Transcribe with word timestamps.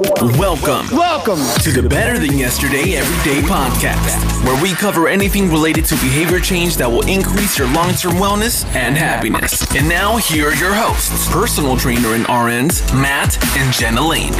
Welcome 0.00 0.94
Welcome. 0.94 1.38
to 1.62 1.70
the 1.72 1.86
Better 1.88 2.18
Than 2.18 2.36
Yesterday 2.36 2.96
Everyday 2.96 3.40
Podcast, 3.40 4.44
where 4.44 4.62
we 4.62 4.74
cover 4.74 5.08
anything 5.08 5.50
related 5.50 5.86
to 5.86 5.94
behavior 5.94 6.38
change 6.38 6.76
that 6.76 6.90
will 6.90 7.06
increase 7.08 7.58
your 7.58 7.66
long 7.72 7.94
term 7.94 8.12
wellness 8.12 8.66
and 8.74 8.94
happiness. 8.94 9.74
And 9.74 9.88
now, 9.88 10.18
here 10.18 10.50
are 10.50 10.54
your 10.54 10.74
hosts 10.74 11.32
personal 11.32 11.78
trainer 11.78 12.12
and 12.12 12.26
RNs, 12.26 12.84
Matt 12.94 13.42
and 13.56 13.72
Jenna 13.72 14.06
Lane. 14.06 14.34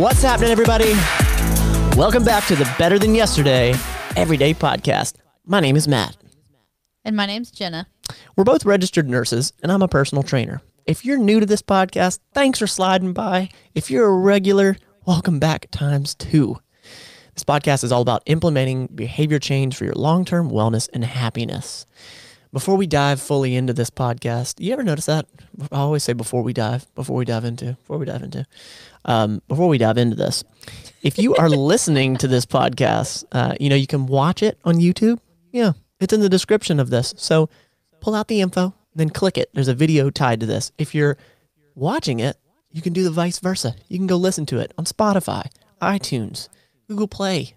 What's 0.00 0.22
happening, 0.22 0.52
everybody? 0.52 0.92
Welcome 1.98 2.22
back 2.22 2.46
to 2.46 2.54
the 2.54 2.72
Better 2.78 3.00
Than 3.00 3.16
Yesterday 3.16 3.74
Everyday 4.14 4.54
Podcast. 4.54 5.14
My 5.44 5.58
name 5.58 5.74
is 5.74 5.88
Matt. 5.88 6.16
And 7.04 7.16
my 7.16 7.26
name's 7.26 7.50
Jenna. 7.50 7.88
We're 8.36 8.44
both 8.44 8.64
registered 8.64 9.08
nurses, 9.08 9.52
and 9.60 9.72
I'm 9.72 9.82
a 9.82 9.88
personal 9.88 10.22
trainer. 10.22 10.62
If 10.86 11.04
you're 11.04 11.18
new 11.18 11.40
to 11.40 11.46
this 11.46 11.62
podcast, 11.62 12.20
thanks 12.32 12.60
for 12.60 12.68
sliding 12.68 13.12
by. 13.12 13.48
If 13.74 13.90
you're 13.90 14.06
a 14.06 14.16
regular, 14.16 14.76
welcome 15.04 15.40
back 15.40 15.66
times 15.72 16.14
two. 16.14 16.58
This 17.34 17.42
podcast 17.42 17.82
is 17.82 17.90
all 17.90 18.02
about 18.02 18.22
implementing 18.26 18.86
behavior 18.94 19.40
change 19.40 19.74
for 19.76 19.84
your 19.84 19.94
long 19.94 20.24
term 20.24 20.48
wellness 20.48 20.88
and 20.92 21.04
happiness. 21.04 21.86
Before 22.52 22.76
we 22.76 22.86
dive 22.86 23.20
fully 23.20 23.56
into 23.56 23.72
this 23.72 23.90
podcast, 23.90 24.60
you 24.60 24.72
ever 24.72 24.84
notice 24.84 25.06
that? 25.06 25.26
I 25.72 25.78
always 25.78 26.04
say 26.04 26.12
before 26.12 26.42
we 26.42 26.52
dive, 26.52 26.86
before 26.94 27.16
we 27.16 27.24
dive 27.24 27.44
into, 27.44 27.72
before 27.72 27.98
we 27.98 28.06
dive 28.06 28.22
into, 28.22 28.46
um, 29.04 29.42
before 29.48 29.66
we 29.66 29.78
dive 29.78 29.98
into 29.98 30.14
this. 30.14 30.44
If 31.02 31.18
you 31.18 31.34
are 31.34 31.48
listening 31.50 32.16
to 32.18 32.28
this 32.28 32.46
podcast, 32.46 33.24
uh, 33.32 33.56
you 33.58 33.70
know, 33.70 33.76
you 33.76 33.88
can 33.88 34.06
watch 34.06 34.40
it 34.40 34.56
on 34.64 34.76
YouTube. 34.76 35.18
Yeah, 35.50 35.72
it's 35.98 36.12
in 36.12 36.20
the 36.20 36.28
description 36.28 36.78
of 36.78 36.90
this. 36.90 37.12
So 37.16 37.50
pull 38.00 38.14
out 38.14 38.28
the 38.28 38.40
info, 38.40 38.72
then 38.96 39.10
click 39.10 39.38
it. 39.38 39.50
There's 39.54 39.68
a 39.68 39.74
video 39.74 40.10
tied 40.10 40.40
to 40.40 40.46
this. 40.46 40.72
If 40.78 40.94
you're 40.94 41.16
watching 41.74 42.20
it, 42.20 42.36
you 42.70 42.82
can 42.82 42.92
do 42.92 43.04
the 43.04 43.10
vice 43.10 43.38
versa. 43.38 43.76
You 43.88 43.98
can 43.98 44.06
go 44.06 44.16
listen 44.16 44.46
to 44.46 44.58
it 44.58 44.72
on 44.76 44.84
Spotify, 44.84 45.48
iTunes, 45.80 46.48
Google 46.88 47.08
Play, 47.08 47.54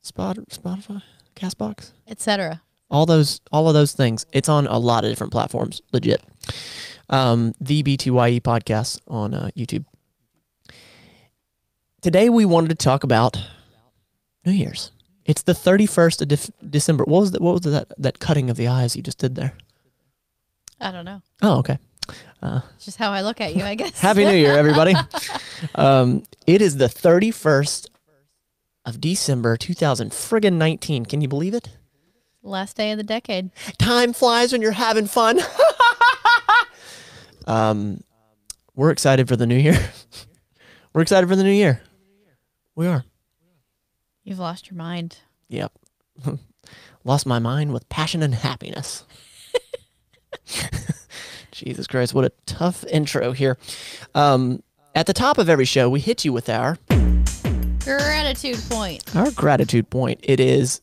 Spot, 0.00 0.36
Spotify, 0.50 1.02
Castbox 1.34 1.92
etc. 2.06 2.62
all 2.90 3.06
those 3.06 3.40
all 3.50 3.66
of 3.68 3.74
those 3.74 3.92
things 3.92 4.26
it's 4.32 4.48
on 4.48 4.66
a 4.66 4.78
lot 4.78 5.04
of 5.04 5.10
different 5.10 5.32
platforms 5.32 5.80
legit 5.92 6.22
um, 7.08 7.52
the 7.60 7.82
btye 7.82 8.40
podcast 8.40 9.00
on 9.08 9.34
uh, 9.34 9.50
youtube 9.56 9.84
today 12.00 12.28
we 12.28 12.44
wanted 12.44 12.68
to 12.68 12.74
talk 12.74 13.02
about 13.02 13.38
new 14.44 14.52
year's 14.52 14.92
it's 15.24 15.42
the 15.42 15.52
31st 15.52 16.22
of 16.22 16.28
Def- 16.28 16.50
december 16.68 17.04
what 17.04 17.20
was 17.20 17.30
that 17.32 17.40
what 17.40 17.52
was 17.54 17.72
that 17.72 17.90
that 17.98 18.18
cutting 18.18 18.50
of 18.50 18.56
the 18.56 18.68
eyes 18.68 18.94
you 18.94 19.02
just 19.02 19.18
did 19.18 19.34
there 19.34 19.54
I 20.82 20.90
don't 20.90 21.04
know. 21.04 21.22
oh 21.42 21.58
okay 21.58 21.78
It's 22.42 22.84
just 22.84 22.98
how 22.98 23.10
I 23.12 23.22
look 23.22 23.40
at 23.40 23.54
you, 23.56 23.62
I 23.64 23.74
guess. 23.76 23.98
happy 24.08 24.24
new 24.24 24.34
year 24.36 24.56
everybody 24.58 24.94
um, 25.76 26.24
it 26.46 26.60
is 26.60 26.76
the 26.76 26.86
31st 26.86 27.88
of 28.84 29.00
december 29.00 29.56
2000 29.56 30.10
friggin 30.10 30.54
19 30.54 31.06
can 31.06 31.20
you 31.20 31.28
believe 31.28 31.54
it 31.54 31.68
Last 32.44 32.76
day 32.76 32.90
of 32.90 32.98
the 32.98 33.04
decade. 33.04 33.50
time 33.78 34.12
flies 34.12 34.50
when 34.50 34.62
you're 34.62 34.72
having 34.72 35.06
fun. 35.06 35.38
um, 37.46 38.02
we're 38.74 38.90
excited 38.90 39.28
for 39.28 39.36
the 39.36 39.46
new 39.46 39.56
year. 39.56 39.78
we're 40.92 41.02
excited 41.02 41.28
for 41.28 41.36
the 41.36 41.44
new 41.44 41.52
year. 41.52 41.80
We 42.74 42.88
are. 42.88 43.04
You've 44.24 44.40
lost 44.40 44.70
your 44.70 44.76
mind. 44.76 45.18
Yep. 45.50 45.70
Lost 47.04 47.26
my 47.26 47.38
mind 47.38 47.72
with 47.72 47.88
passion 47.88 48.24
and 48.24 48.34
happiness. 48.34 49.04
Jesus 51.52 51.86
Christ, 51.86 52.14
what 52.14 52.24
a 52.24 52.32
tough 52.46 52.84
intro 52.84 53.32
here. 53.32 53.58
Um, 54.14 54.62
at 54.94 55.06
the 55.06 55.12
top 55.12 55.38
of 55.38 55.48
every 55.48 55.64
show, 55.64 55.88
we 55.88 56.00
hit 56.00 56.24
you 56.24 56.32
with 56.32 56.48
our 56.48 56.76
Gratitude 57.84 58.58
point. 58.68 59.16
our 59.16 59.30
gratitude 59.32 59.90
point. 59.90 60.20
It 60.22 60.38
is 60.40 60.80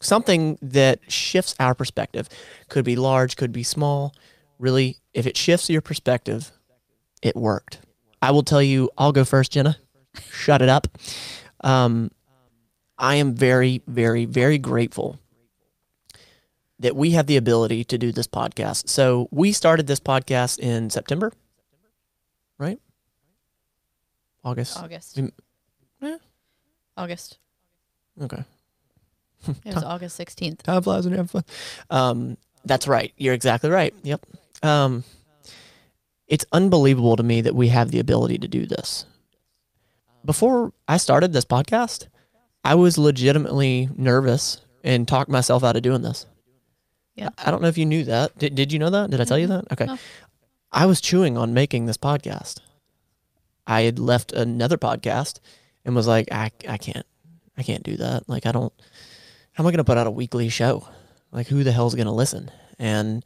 something 0.00 0.58
that 0.62 0.98
shifts 1.10 1.54
our 1.60 1.74
perspective. 1.74 2.28
Could 2.68 2.84
be 2.84 2.96
large, 2.96 3.36
could 3.36 3.52
be 3.52 3.62
small. 3.62 4.14
Really, 4.58 4.98
if 5.14 5.26
it 5.26 5.36
shifts 5.36 5.70
your 5.70 5.80
perspective, 5.80 6.50
it 7.22 7.36
worked. 7.36 7.78
I 8.20 8.32
will 8.32 8.42
tell 8.42 8.62
you, 8.62 8.90
I'll 8.98 9.12
go 9.12 9.24
first, 9.24 9.52
Jenna. 9.52 9.76
Shut 10.30 10.60
it 10.60 10.68
up. 10.68 10.88
Um, 11.62 12.10
I 12.98 13.16
am 13.16 13.34
very, 13.34 13.82
very, 13.86 14.24
very 14.24 14.58
grateful 14.58 15.18
that 16.80 16.96
we 16.96 17.12
have 17.12 17.26
the 17.26 17.36
ability 17.36 17.84
to 17.84 17.98
do 17.98 18.10
this 18.10 18.26
podcast. 18.26 18.88
So 18.88 19.28
we 19.30 19.52
started 19.52 19.86
this 19.86 20.00
podcast 20.00 20.58
in 20.58 20.90
September, 20.90 21.32
right? 22.58 22.78
August. 24.44 24.78
August. 24.78 25.16
We- 25.18 25.30
yeah. 26.02 26.16
August. 26.96 27.38
Okay. 28.20 28.44
It 29.64 29.74
was 29.74 29.84
August 29.84 30.20
16th. 30.20 30.62
Time 30.62 30.82
flies 30.82 31.04
when 31.04 31.12
you're 31.12 31.24
having 31.24 31.28
fun. 31.28 31.44
Um, 31.88 32.36
that's 32.66 32.86
right. 32.86 33.10
You're 33.16 33.32
exactly 33.32 33.70
right. 33.70 33.94
Yep. 34.02 34.26
Um, 34.62 35.02
it's 36.28 36.44
unbelievable 36.52 37.16
to 37.16 37.22
me 37.22 37.40
that 37.40 37.54
we 37.54 37.68
have 37.68 37.90
the 37.90 38.00
ability 38.00 38.36
to 38.38 38.48
do 38.48 38.66
this. 38.66 39.06
Before 40.26 40.74
I 40.86 40.98
started 40.98 41.32
this 41.32 41.46
podcast, 41.46 42.08
I 42.64 42.74
was 42.74 42.98
legitimately 42.98 43.88
nervous 43.96 44.60
and 44.84 45.08
talked 45.08 45.30
myself 45.30 45.64
out 45.64 45.76
of 45.76 45.82
doing 45.82 46.02
this. 46.02 46.26
Yeah. 47.14 47.30
I 47.38 47.50
don't 47.50 47.62
know 47.62 47.68
if 47.68 47.78
you 47.78 47.86
knew 47.86 48.04
that. 48.04 48.38
Did, 48.38 48.54
did 48.54 48.72
you 48.72 48.78
know 48.78 48.90
that? 48.90 49.10
Did 49.10 49.20
I 49.20 49.24
tell 49.24 49.38
you 49.38 49.48
that? 49.48 49.72
Okay. 49.72 49.86
No. 49.86 49.98
I 50.72 50.86
was 50.86 51.00
chewing 51.00 51.36
on 51.36 51.52
making 51.52 51.86
this 51.86 51.96
podcast. 51.96 52.60
I 53.66 53.82
had 53.82 53.98
left 53.98 54.32
another 54.32 54.76
podcast 54.76 55.40
and 55.84 55.94
was 55.94 56.06
like, 56.06 56.32
I, 56.32 56.50
I 56.68 56.78
can't, 56.78 57.06
I 57.56 57.62
can't 57.62 57.82
do 57.82 57.96
that. 57.96 58.28
Like, 58.28 58.46
I 58.46 58.52
don't, 58.52 58.72
how 59.52 59.62
am 59.62 59.66
I 59.66 59.70
going 59.70 59.78
to 59.78 59.84
put 59.84 59.98
out 59.98 60.06
a 60.06 60.10
weekly 60.10 60.48
show? 60.48 60.88
Like, 61.32 61.48
who 61.48 61.64
the 61.64 61.72
hell's 61.72 61.94
going 61.94 62.06
to 62.06 62.12
listen? 62.12 62.50
And 62.78 63.24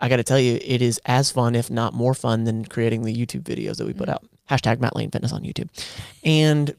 I 0.00 0.08
got 0.08 0.16
to 0.16 0.24
tell 0.24 0.38
you, 0.38 0.58
it 0.62 0.82
is 0.82 1.00
as 1.04 1.30
fun, 1.30 1.54
if 1.54 1.70
not 1.70 1.94
more 1.94 2.14
fun, 2.14 2.44
than 2.44 2.64
creating 2.64 3.02
the 3.02 3.14
YouTube 3.14 3.42
videos 3.42 3.76
that 3.76 3.86
we 3.86 3.92
put 3.92 4.08
mm. 4.08 4.12
out. 4.12 4.24
Hashtag 4.50 4.80
Matt 4.80 4.96
Lane 4.96 5.10
Fitness 5.10 5.32
on 5.32 5.42
YouTube. 5.42 5.68
And 6.24 6.74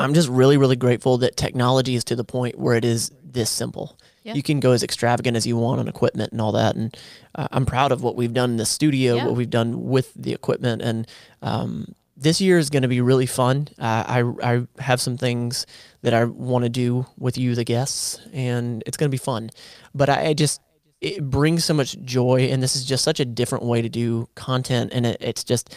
I'm 0.00 0.14
just 0.14 0.28
really, 0.28 0.56
really 0.56 0.76
grateful 0.76 1.18
that 1.18 1.36
technology 1.36 1.94
is 1.94 2.04
to 2.04 2.16
the 2.16 2.24
point 2.24 2.58
where 2.58 2.76
it 2.76 2.84
is 2.84 3.10
this 3.22 3.50
simple. 3.50 3.98
Yeah. 4.22 4.34
You 4.34 4.42
can 4.42 4.60
go 4.60 4.72
as 4.72 4.82
extravagant 4.82 5.36
as 5.36 5.46
you 5.46 5.56
want 5.56 5.80
on 5.80 5.88
equipment 5.88 6.32
and 6.32 6.40
all 6.40 6.52
that. 6.52 6.76
And 6.76 6.96
uh, 7.34 7.48
I'm 7.50 7.64
proud 7.64 7.90
of 7.90 8.02
what 8.02 8.16
we've 8.16 8.34
done 8.34 8.50
in 8.50 8.56
the 8.58 8.66
studio, 8.66 9.16
Yeah. 9.16 9.26
what 9.26 9.34
we've 9.36 9.48
done 9.48 9.88
with 9.88 10.12
the 10.14 10.32
equipment. 10.32 10.82
And 10.82 11.06
um, 11.40 11.94
this 12.16 12.40
year 12.40 12.58
is 12.58 12.68
going 12.68 12.82
to 12.82 12.88
be 12.88 13.00
really 13.00 13.24
fun. 13.26 13.68
Uh, 13.78 14.04
I, 14.06 14.32
I 14.42 14.66
have 14.82 15.00
some 15.00 15.16
things 15.16 15.64
that 16.02 16.12
I 16.12 16.24
want 16.24 16.64
to 16.64 16.68
do 16.68 17.06
with 17.18 17.38
you, 17.38 17.54
the 17.54 17.64
guests, 17.64 18.20
and 18.32 18.82
it's 18.86 18.98
going 18.98 19.08
to 19.08 19.14
be 19.14 19.18
fun. 19.18 19.50
But 19.94 20.10
I, 20.10 20.26
I 20.26 20.34
just, 20.34 20.60
it 21.00 21.24
brings 21.30 21.64
so 21.64 21.72
much 21.72 21.98
joy. 22.02 22.48
And 22.50 22.62
this 22.62 22.76
is 22.76 22.84
just 22.84 23.04
such 23.04 23.20
a 23.20 23.24
different 23.24 23.64
way 23.64 23.80
to 23.80 23.88
do 23.88 24.28
content. 24.34 24.92
And 24.92 25.06
it, 25.06 25.16
it's 25.20 25.44
just, 25.44 25.74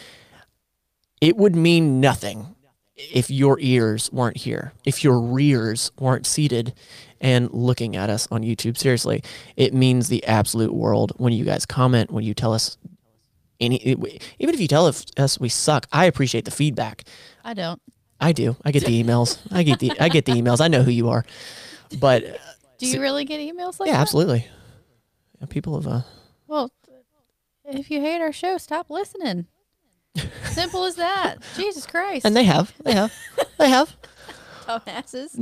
it 1.22 1.38
would 1.38 1.55
mean 1.55 2.01
nothing 2.01 2.55
if 2.96 3.30
your 3.30 3.59
ears 3.59 4.09
weren't 4.12 4.38
here, 4.38 4.74
if 4.86 5.04
your 5.04 5.20
rears 5.20 5.92
weren't 6.00 6.26
seated 6.26 6.74
and 7.20 7.50
looking 7.52 7.96
at 7.96 8.09
us 8.09 8.28
on 8.31 8.42
YouTube. 8.44 8.78
Seriously, 8.78 9.24
it 9.56 9.74
means 9.74 10.09
the 10.09 10.24
absolute 10.26 10.74
world 10.74 11.14
when 11.18 11.34
you 11.34 11.46
guys 11.46 11.66
comment, 11.66 12.12
when 12.12 12.24
you 12.24 12.34
tell 12.34 12.53
us 12.53 12.78
any, 13.59 13.78
even 13.78 14.20
if 14.40 14.59
you 14.59 14.68
tell 14.68 14.86
us 14.88 15.40
we 15.40 15.50
suck, 15.50 15.88
I 15.92 16.06
appreciate 16.06 16.46
the 16.46 16.52
feedback. 16.52 17.03
I 17.44 17.53
don't. 17.53 17.82
I 18.20 18.32
do. 18.32 18.56
I 18.64 18.72
get 18.72 18.86
the 18.86 19.03
emails. 19.03 19.38
I 19.52 19.64
get 19.64 19.80
the 19.80 19.92
I 20.00 20.09
get 20.09 20.26
the 20.26 20.34
emails. 20.34 20.62
I 20.62 20.68
know 20.68 20.84
who 20.84 20.92
you 20.92 21.09
are, 21.09 21.26
but 22.00 22.24
uh, 22.26 22.34
Do 22.78 22.88
you 22.88 23.02
really 23.02 23.26
get 23.26 23.40
emails 23.40 23.80
like 23.80 23.88
yeah, 23.88 23.94
that? 23.94 24.02
absolutely. 24.02 24.48
Yeah, 25.40 25.48
people 25.48 25.76
have. 25.82 25.88
Uh, 25.92 26.02
Well, 26.48 26.72
if 27.66 27.90
you 27.90 28.02
hate 28.02 28.22
our 28.22 28.32
show, 28.32 28.58
stop 28.58 28.90
listening. 28.90 29.48
Simple 30.46 30.85
as 30.85 30.96
that. 30.96 31.38
Jesus 31.55 31.85
Christ. 31.85 32.26
and 32.26 32.35
they 32.35 32.43
have. 32.43 32.73
They 32.84 32.93
have. 32.93 33.14
They 33.58 33.70
have. 33.70 33.96
dumbasses. 34.64 35.32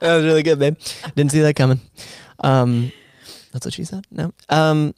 was 0.00 0.24
really 0.24 0.42
good, 0.42 0.58
babe. 0.58 0.76
Didn't 1.14 1.32
see 1.32 1.40
that 1.40 1.56
coming. 1.56 1.80
Um, 2.40 2.92
that's 3.52 3.66
what 3.66 3.74
she 3.74 3.84
said. 3.84 4.06
No. 4.10 4.32
Um, 4.48 4.94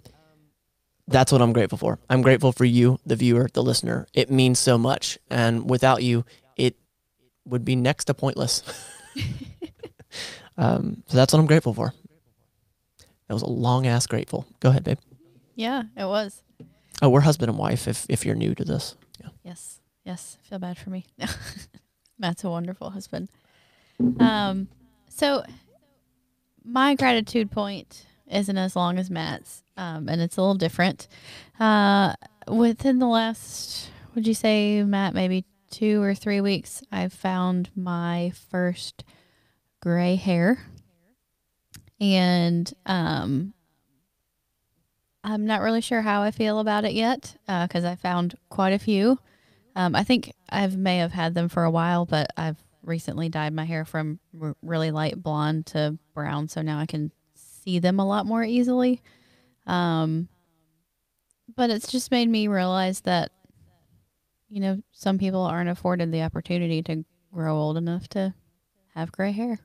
that's 1.08 1.32
what 1.32 1.42
I'm 1.42 1.52
grateful 1.52 1.78
for. 1.78 1.98
I'm 2.08 2.22
grateful 2.22 2.52
for 2.52 2.64
you, 2.64 2.98
the 3.04 3.16
viewer, 3.16 3.48
the 3.52 3.62
listener. 3.62 4.06
It 4.14 4.30
means 4.30 4.58
so 4.58 4.78
much, 4.78 5.19
and 5.28 5.69
without 5.69 6.02
you, 6.02 6.24
it 6.56 6.76
would 7.44 7.64
be 7.64 7.76
next 7.76 8.06
to 8.06 8.14
pointless. 8.14 8.62
um, 10.56 11.02
so 11.08 11.16
that's 11.16 11.32
what 11.32 11.40
I'm 11.40 11.46
grateful 11.46 11.74
for. 11.74 11.92
That 13.28 13.34
was 13.34 13.42
a 13.42 13.50
long 13.50 13.86
ass 13.86 14.06
grateful. 14.06 14.46
Go 14.60 14.70
ahead, 14.70 14.84
babe. 14.84 14.98
Yeah, 15.54 15.84
it 15.96 16.04
was. 16.04 16.42
Oh, 17.02 17.08
we're 17.08 17.20
husband 17.20 17.50
and 17.50 17.58
wife. 17.58 17.88
If 17.88 18.06
if 18.08 18.24
you're 18.24 18.34
new 18.34 18.54
to 18.54 18.64
this, 18.64 18.96
yeah. 19.20 19.28
Yes. 19.42 19.80
Yes. 20.04 20.38
Feel 20.42 20.58
bad 20.58 20.78
for 20.78 20.90
me. 20.90 21.04
Matt's 22.18 22.44
a 22.44 22.50
wonderful 22.50 22.90
husband. 22.90 23.28
Um, 24.18 24.68
so 25.08 25.44
my 26.64 26.94
gratitude 26.94 27.50
point 27.50 28.06
isn't 28.30 28.56
as 28.56 28.74
long 28.76 28.98
as 28.98 29.10
Matt's, 29.10 29.62
um, 29.76 30.08
and 30.08 30.20
it's 30.20 30.36
a 30.36 30.40
little 30.40 30.54
different. 30.54 31.08
Uh, 31.60 32.14
within 32.48 32.98
the 32.98 33.06
last, 33.06 33.90
would 34.14 34.26
you 34.26 34.34
say, 34.34 34.82
Matt, 34.82 35.14
maybe 35.14 35.44
two 35.70 36.00
or 36.02 36.14
three 36.14 36.40
weeks, 36.40 36.82
I've 36.90 37.12
found 37.12 37.70
my 37.74 38.32
first 38.50 39.04
gray 39.80 40.16
hair. 40.16 40.58
And 42.00 42.72
um, 42.86 43.54
I'm 45.24 45.46
not 45.46 45.62
really 45.62 45.80
sure 45.80 46.02
how 46.02 46.22
I 46.22 46.30
feel 46.30 46.58
about 46.58 46.84
it 46.84 46.92
yet 46.92 47.34
because 47.46 47.84
I 47.84 47.96
found 47.96 48.36
quite 48.50 48.74
a 48.74 48.78
few. 48.78 49.18
Um, 49.74 49.96
I 49.96 50.04
think 50.04 50.32
I 50.50 50.66
may 50.68 50.98
have 50.98 51.12
had 51.12 51.34
them 51.34 51.48
for 51.48 51.64
a 51.64 51.70
while, 51.70 52.04
but 52.04 52.30
I've 52.36 52.62
recently 52.82 53.30
dyed 53.30 53.54
my 53.54 53.64
hair 53.64 53.84
from 53.84 54.20
r- 54.40 54.54
really 54.62 54.90
light 54.90 55.20
blonde 55.20 55.66
to 55.66 55.98
brown, 56.12 56.48
so 56.48 56.62
now 56.62 56.78
I 56.78 56.86
can 56.86 57.10
see 57.34 57.78
them 57.78 57.98
a 57.98 58.06
lot 58.06 58.26
more 58.26 58.44
easily. 58.44 59.00
Um, 59.66 60.28
but 61.56 61.70
it's 61.70 61.90
just 61.90 62.10
made 62.10 62.28
me 62.28 62.46
realize 62.46 63.00
that, 63.00 63.32
you 64.48 64.60
know, 64.60 64.82
some 64.92 65.18
people 65.18 65.40
aren't 65.40 65.70
afforded 65.70 66.12
the 66.12 66.22
opportunity 66.22 66.82
to 66.82 67.04
grow 67.32 67.56
old 67.56 67.76
enough 67.78 68.08
to 68.08 68.34
have 68.94 69.10
gray 69.10 69.32
hair. 69.32 69.58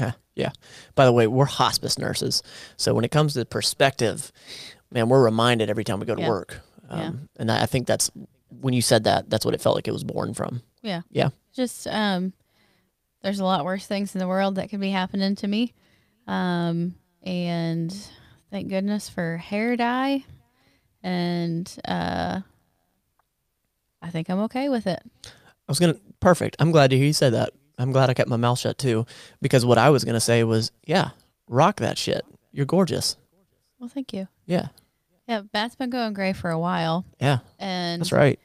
Yeah, 0.00 0.12
yeah. 0.34 0.52
By 0.94 1.04
the 1.04 1.12
way, 1.12 1.26
we're 1.26 1.44
hospice 1.44 1.98
nurses, 1.98 2.42
so 2.76 2.94
when 2.94 3.04
it 3.04 3.10
comes 3.10 3.34
to 3.34 3.44
perspective, 3.44 4.32
man, 4.90 5.08
we're 5.08 5.22
reminded 5.24 5.70
every 5.70 5.84
time 5.84 6.00
we 6.00 6.06
go 6.06 6.14
to 6.14 6.20
Yeah. 6.22 6.28
work. 6.28 6.60
Um, 6.88 6.98
Yeah. 7.00 7.12
And 7.38 7.50
I 7.52 7.62
I 7.62 7.66
think 7.66 7.86
that's 7.86 8.10
when 8.60 8.74
you 8.74 8.82
said 8.82 9.04
that, 9.04 9.28
that's 9.28 9.44
what 9.44 9.54
it 9.54 9.60
felt 9.60 9.74
like 9.76 9.88
it 9.88 9.92
was 9.92 10.04
born 10.04 10.32
from. 10.34 10.62
Yeah. 10.82 11.02
Yeah. 11.10 11.30
Just 11.54 11.86
um 11.88 12.32
there's 13.22 13.40
a 13.40 13.44
lot 13.44 13.64
worse 13.64 13.86
things 13.86 14.14
in 14.14 14.18
the 14.20 14.28
world 14.28 14.54
that 14.56 14.70
could 14.70 14.80
be 14.80 14.90
happening 14.90 15.34
to 15.36 15.48
me. 15.48 15.74
Um 16.26 16.94
and 17.22 17.94
thank 18.50 18.68
goodness 18.68 19.08
for 19.08 19.36
hair 19.36 19.76
dye 19.76 20.24
and 21.02 21.72
uh 21.86 22.40
I 24.02 24.10
think 24.10 24.28
I'm 24.28 24.40
okay 24.40 24.68
with 24.68 24.86
it. 24.86 25.02
I 25.24 25.30
was 25.68 25.78
gonna 25.80 25.96
perfect. 26.20 26.56
I'm 26.60 26.70
glad 26.70 26.90
to 26.90 26.96
hear 26.96 27.06
you 27.06 27.12
said 27.12 27.32
that. 27.34 27.50
I'm 27.78 27.92
glad 27.92 28.08
I 28.08 28.14
kept 28.14 28.30
my 28.30 28.36
mouth 28.36 28.58
shut 28.58 28.78
too, 28.78 29.04
because 29.42 29.64
what 29.66 29.78
I 29.78 29.90
was 29.90 30.04
gonna 30.04 30.20
say 30.20 30.44
was, 30.44 30.70
yeah, 30.86 31.10
rock 31.48 31.80
that 31.80 31.98
shit. 31.98 32.24
You're 32.52 32.66
gorgeous. 32.66 33.16
Well, 33.78 33.88
thank 33.88 34.12
you. 34.12 34.28
Yeah, 34.46 34.68
Yeah, 35.28 35.42
Matt's 35.52 35.74
been 35.76 35.90
going 35.90 36.12
gray 36.14 36.32
for 36.32 36.50
a 36.50 36.58
while 36.58 37.04
yeah, 37.20 37.38
and 37.58 38.00
that's 38.00 38.12
right. 38.12 38.38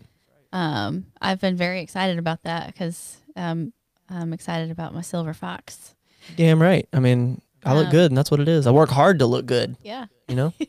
um 0.53 1.05
I've 1.21 1.39
been 1.39 1.55
very 1.55 1.81
excited 1.81 2.17
about 2.17 2.43
that 2.43 2.75
cuz 2.75 3.17
um 3.35 3.73
I'm 4.09 4.33
excited 4.33 4.71
about 4.71 4.93
my 4.93 5.01
silver 5.01 5.33
fox. 5.33 5.95
Damn 6.35 6.61
right. 6.61 6.87
I 6.91 6.99
mean, 6.99 7.41
I 7.63 7.73
look 7.73 7.85
Um, 7.85 7.91
good, 7.91 8.11
and 8.11 8.17
that's 8.17 8.29
what 8.29 8.39
it 8.41 8.47
is. 8.49 8.67
I 8.67 8.71
work 8.71 8.89
hard 8.89 9.19
to 9.19 9.25
look 9.25 9.45
good. 9.45 9.77
Yeah. 9.83 10.07
You 10.27 10.35
know. 10.35 10.53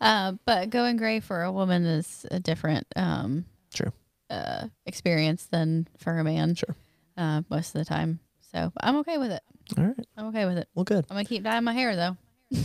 Uh, 0.00 0.32
but 0.46 0.70
going 0.70 0.96
gray 0.96 1.20
for 1.20 1.42
a 1.42 1.52
woman 1.52 1.84
is 1.84 2.24
a 2.30 2.40
different 2.40 2.86
um, 2.96 3.44
True. 3.74 3.92
uh, 4.30 4.66
experience 4.86 5.44
than 5.44 5.86
for 5.98 6.18
a 6.18 6.24
man. 6.24 6.54
Sure. 6.54 6.74
Uh, 7.18 7.42
most 7.50 7.74
of 7.74 7.80
the 7.80 7.84
time. 7.84 8.18
So 8.50 8.72
I'm 8.80 8.96
okay 9.00 9.18
with 9.18 9.30
it. 9.30 9.42
All 9.76 9.84
right. 9.84 10.06
I'm 10.16 10.28
okay 10.28 10.46
with 10.46 10.56
it. 10.56 10.68
Well, 10.74 10.84
good. 10.84 11.04
I'm 11.10 11.16
gonna 11.16 11.26
keep 11.26 11.42
dyeing 11.42 11.64
my 11.64 11.74
hair 11.74 11.94
though. 11.96 12.16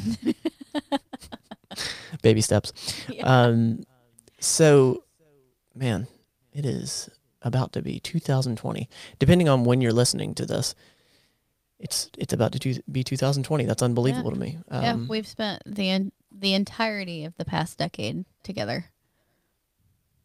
Baby 2.26 2.42
steps. 2.42 2.74
Yeah. 3.08 3.22
Um, 3.24 3.84
so, 4.40 5.04
man, 5.76 6.08
it 6.52 6.66
is 6.66 7.08
about 7.44 7.72
to 7.74 7.84
be 7.84 8.00
2020. 8.00 8.90
Depending 9.20 9.48
on 9.48 9.64
when 9.64 9.80
you're 9.80 9.94
listening 9.94 10.34
to 10.34 10.46
this, 10.48 10.74
it's 11.78 12.10
it's 12.18 12.34
about 12.34 12.52
to 12.54 12.82
be 12.92 13.04
2020. 13.04 13.66
That's 13.66 13.84
unbelievable 13.84 14.32
to 14.32 14.40
me. 14.40 14.58
Um, 14.72 14.84
yeah, 14.84 14.96
we've 14.96 15.28
spent 15.28 15.62
the 15.68 15.92
en- 15.92 16.12
the 16.32 16.56
entirety 16.56 17.26
of 17.26 17.38
the 17.38 17.46
past 17.46 17.78
decade 17.78 18.26
together. 18.42 18.86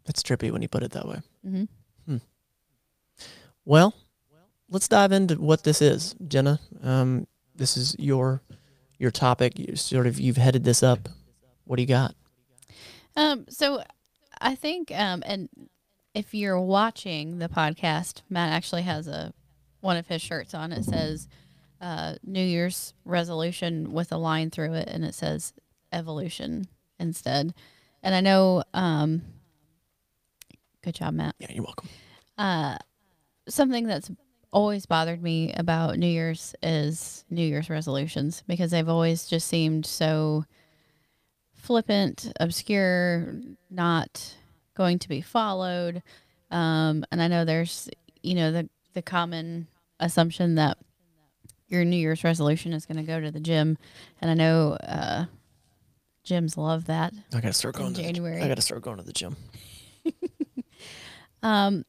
That's 0.06 0.22
trippy 0.22 0.50
when 0.50 0.62
you 0.62 0.68
put 0.68 0.82
it 0.82 0.92
that 0.92 1.06
way. 1.06 1.20
mm-hmm 1.46 2.16
Well, 3.66 3.94
let's 4.70 4.88
dive 4.88 5.12
into 5.12 5.34
what 5.34 5.64
this 5.64 5.82
is, 5.82 6.14
Jenna. 6.26 6.60
Um, 6.82 7.26
this 7.54 7.76
is 7.76 7.94
your 7.98 8.40
your 8.98 9.10
topic. 9.10 9.58
You 9.58 9.76
sort 9.76 10.06
of 10.06 10.18
you've 10.18 10.38
headed 10.38 10.64
this 10.64 10.82
up. 10.82 11.10
What 11.70 11.76
do 11.76 11.82
you 11.82 11.86
got? 11.86 12.16
Um, 13.14 13.44
so 13.48 13.84
I 14.40 14.56
think, 14.56 14.90
um, 14.90 15.22
and 15.24 15.48
if 16.16 16.34
you're 16.34 16.60
watching 16.60 17.38
the 17.38 17.48
podcast, 17.48 18.22
Matt 18.28 18.52
actually 18.52 18.82
has 18.82 19.06
a 19.06 19.32
one 19.80 19.96
of 19.96 20.08
his 20.08 20.20
shirts 20.20 20.52
on. 20.52 20.72
It 20.72 20.84
says 20.84 21.28
uh, 21.80 22.16
New 22.24 22.42
Year's 22.44 22.92
resolution 23.04 23.92
with 23.92 24.10
a 24.10 24.16
line 24.16 24.50
through 24.50 24.74
it, 24.74 24.88
and 24.88 25.04
it 25.04 25.14
says 25.14 25.52
evolution 25.92 26.66
instead. 26.98 27.54
And 28.02 28.16
I 28.16 28.20
know, 28.20 28.64
um, 28.74 29.22
good 30.82 30.96
job, 30.96 31.14
Matt. 31.14 31.36
Yeah, 31.38 31.52
you're 31.52 31.62
welcome. 31.62 31.88
Uh, 32.36 32.78
something 33.48 33.86
that's 33.86 34.10
always 34.52 34.86
bothered 34.86 35.22
me 35.22 35.52
about 35.52 35.98
New 35.98 36.08
Year's 36.08 36.52
is 36.64 37.24
New 37.30 37.46
Year's 37.46 37.70
resolutions 37.70 38.42
because 38.48 38.72
they've 38.72 38.88
always 38.88 39.28
just 39.28 39.46
seemed 39.46 39.86
so 39.86 40.44
flippant, 41.60 42.32
obscure, 42.40 43.34
not 43.70 44.34
going 44.74 44.98
to 44.98 45.08
be 45.08 45.20
followed. 45.20 46.02
Um, 46.50 47.04
and 47.10 47.22
I 47.22 47.28
know 47.28 47.44
there's, 47.44 47.88
you 48.22 48.34
know, 48.34 48.52
the 48.52 48.68
the 48.92 49.02
common 49.02 49.68
assumption 50.00 50.56
that 50.56 50.76
your 51.68 51.84
New 51.84 51.96
Year's 51.96 52.24
resolution 52.24 52.72
is 52.72 52.86
going 52.86 52.96
to 52.96 53.04
go 53.04 53.20
to 53.20 53.30
the 53.30 53.40
gym, 53.40 53.78
and 54.20 54.30
I 54.30 54.34
know 54.34 54.72
uh, 54.82 55.26
gyms 56.24 56.56
love 56.56 56.86
that. 56.86 57.12
I 57.32 57.40
gotta 57.40 57.52
start 57.52 57.76
going. 57.76 57.94
To 57.94 58.00
the, 58.00 58.06
January. 58.06 58.42
I 58.42 58.48
gotta 58.48 58.62
start 58.62 58.82
going 58.82 58.96
to 58.96 59.04
the 59.04 59.12
gym. 59.12 59.36
Um, 61.42 61.84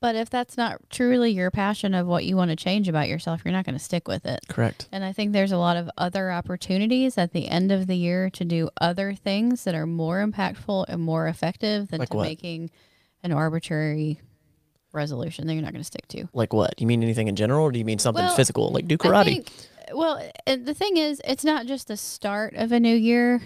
but 0.00 0.14
if 0.14 0.30
that's 0.30 0.56
not 0.56 0.78
truly 0.90 1.30
your 1.30 1.50
passion 1.50 1.94
of 1.94 2.06
what 2.06 2.24
you 2.24 2.36
want 2.36 2.50
to 2.50 2.56
change 2.56 2.88
about 2.88 3.08
yourself, 3.08 3.42
you're 3.44 3.52
not 3.52 3.64
going 3.64 3.76
to 3.76 3.82
stick 3.84 4.06
with 4.08 4.24
it. 4.26 4.40
Correct. 4.48 4.88
And 4.92 5.04
I 5.04 5.12
think 5.12 5.32
there's 5.32 5.52
a 5.52 5.58
lot 5.58 5.76
of 5.76 5.90
other 5.98 6.30
opportunities 6.30 7.18
at 7.18 7.32
the 7.32 7.48
end 7.48 7.72
of 7.72 7.86
the 7.86 7.96
year 7.96 8.30
to 8.30 8.44
do 8.44 8.70
other 8.80 9.14
things 9.14 9.64
that 9.64 9.74
are 9.74 9.86
more 9.86 10.24
impactful 10.24 10.84
and 10.88 11.00
more 11.02 11.26
effective 11.26 11.88
than 11.88 11.98
Like 12.00 12.10
to 12.10 12.16
what? 12.16 12.28
making 12.28 12.70
an 13.22 13.32
arbitrary 13.32 14.20
resolution 14.92 15.46
that 15.46 15.54
you're 15.54 15.62
not 15.62 15.72
going 15.72 15.82
to 15.82 15.86
stick 15.86 16.06
to. 16.08 16.28
Like 16.32 16.52
what? 16.52 16.80
You 16.80 16.86
mean 16.86 17.02
anything 17.02 17.28
in 17.28 17.36
general, 17.36 17.64
or 17.64 17.72
do 17.72 17.78
you 17.78 17.84
mean 17.84 17.98
something 17.98 18.24
Well, 18.24 18.34
physical, 18.36 18.70
like 18.70 18.86
do 18.86 18.96
karate? 18.96 19.24
think, 19.24 19.52
well, 19.92 20.22
the 20.46 20.74
thing 20.74 20.96
is, 20.96 21.20
it's 21.26 21.44
not 21.44 21.66
just 21.66 21.88
the 21.88 21.96
start 21.96 22.54
of 22.54 22.72
a 22.72 22.80
new 22.80 22.94
year; 22.94 23.42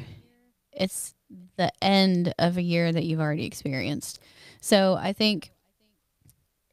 it's 0.72 1.14
the 1.56 1.72
end 1.82 2.34
of 2.38 2.56
a 2.58 2.62
year 2.62 2.92
that 2.92 3.04
you've 3.04 3.20
already 3.20 3.46
experienced. 3.46 4.20
So 4.60 4.94
I 5.00 5.12
think 5.12 5.50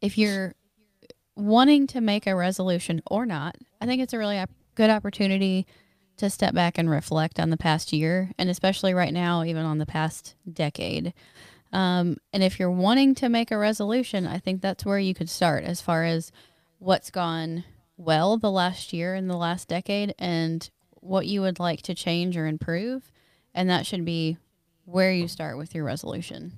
if 0.00 0.18
you're 0.18 0.54
wanting 1.36 1.86
to 1.88 2.00
make 2.00 2.26
a 2.26 2.34
resolution 2.34 3.02
or 3.10 3.26
not, 3.26 3.56
I 3.80 3.86
think 3.86 4.02
it's 4.02 4.12
a 4.12 4.18
really 4.18 4.42
good 4.74 4.90
opportunity 4.90 5.66
to 6.18 6.28
step 6.28 6.54
back 6.54 6.76
and 6.76 6.90
reflect 6.90 7.40
on 7.40 7.50
the 7.50 7.56
past 7.56 7.92
year, 7.92 8.30
and 8.38 8.50
especially 8.50 8.92
right 8.92 9.12
now, 9.12 9.42
even 9.42 9.64
on 9.64 9.78
the 9.78 9.86
past 9.86 10.34
decade. 10.50 11.14
Um, 11.72 12.18
and 12.32 12.42
if 12.42 12.58
you're 12.58 12.70
wanting 12.70 13.14
to 13.16 13.28
make 13.28 13.50
a 13.50 13.58
resolution, 13.58 14.26
I 14.26 14.38
think 14.38 14.60
that's 14.60 14.84
where 14.84 14.98
you 14.98 15.14
could 15.14 15.30
start 15.30 15.64
as 15.64 15.80
far 15.80 16.04
as 16.04 16.30
what's 16.78 17.10
gone 17.10 17.64
well 17.96 18.36
the 18.36 18.50
last 18.50 18.92
year 18.92 19.14
and 19.14 19.30
the 19.30 19.36
last 19.36 19.68
decade 19.68 20.14
and 20.18 20.68
what 20.94 21.26
you 21.26 21.40
would 21.40 21.58
like 21.58 21.82
to 21.82 21.94
change 21.94 22.36
or 22.36 22.46
improve. 22.46 23.10
And 23.54 23.70
that 23.70 23.86
should 23.86 24.04
be 24.04 24.36
where 24.84 25.12
you 25.12 25.28
start 25.28 25.56
with 25.56 25.74
your 25.74 25.84
resolution 25.84 26.52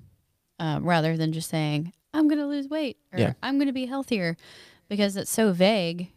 uh, 0.58 0.78
rather 0.82 1.16
than 1.16 1.32
just 1.32 1.50
saying, 1.50 1.92
I'm 2.14 2.28
going 2.28 2.38
to 2.40 2.46
lose 2.46 2.68
weight 2.68 2.98
or 3.12 3.18
Yeah. 3.18 3.32
I'm 3.42 3.56
going 3.56 3.66
to 3.68 3.72
be 3.72 3.86
healthier 3.86 4.36
because 4.88 5.16
it's 5.16 5.30
so 5.30 5.52
vague. 5.52 6.10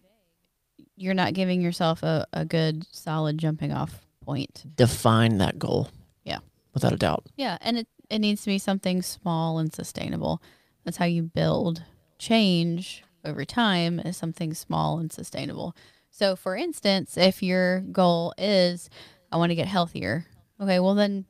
You're 0.95 1.13
not 1.13 1.33
giving 1.33 1.61
yourself 1.61 2.03
a, 2.03 2.25
a 2.33 2.45
good, 2.45 2.85
solid 2.93 3.37
jumping 3.37 3.71
off 3.71 4.01
point. 4.21 4.63
Define 4.75 5.37
that 5.39 5.59
goal. 5.59 5.89
Yeah. 6.23 6.39
Without 6.73 6.93
a 6.93 6.97
doubt. 6.97 7.25
Yeah, 7.37 7.57
and 7.61 7.77
it, 7.77 7.87
it 8.09 8.19
needs 8.19 8.41
to 8.41 8.47
be 8.47 8.57
something 8.57 9.01
small 9.01 9.59
and 9.59 9.73
sustainable. 9.73 10.41
That's 10.83 10.97
how 10.97 11.05
you 11.05 11.23
build 11.23 11.83
change 12.19 13.03
over 13.23 13.43
time 13.43 13.99
is 13.99 14.15
something 14.17 14.53
small 14.53 14.99
and 14.99 15.11
sustainable. 15.11 15.75
So 16.11 16.35
for 16.35 16.55
instance, 16.55 17.17
if 17.17 17.43
your 17.43 17.81
goal 17.81 18.33
is 18.37 18.89
I 19.31 19.37
want 19.37 19.49
to 19.49 19.55
get 19.55 19.67
healthier. 19.67 20.25
Okay, 20.61 20.79
well 20.79 20.95
then 20.95 21.25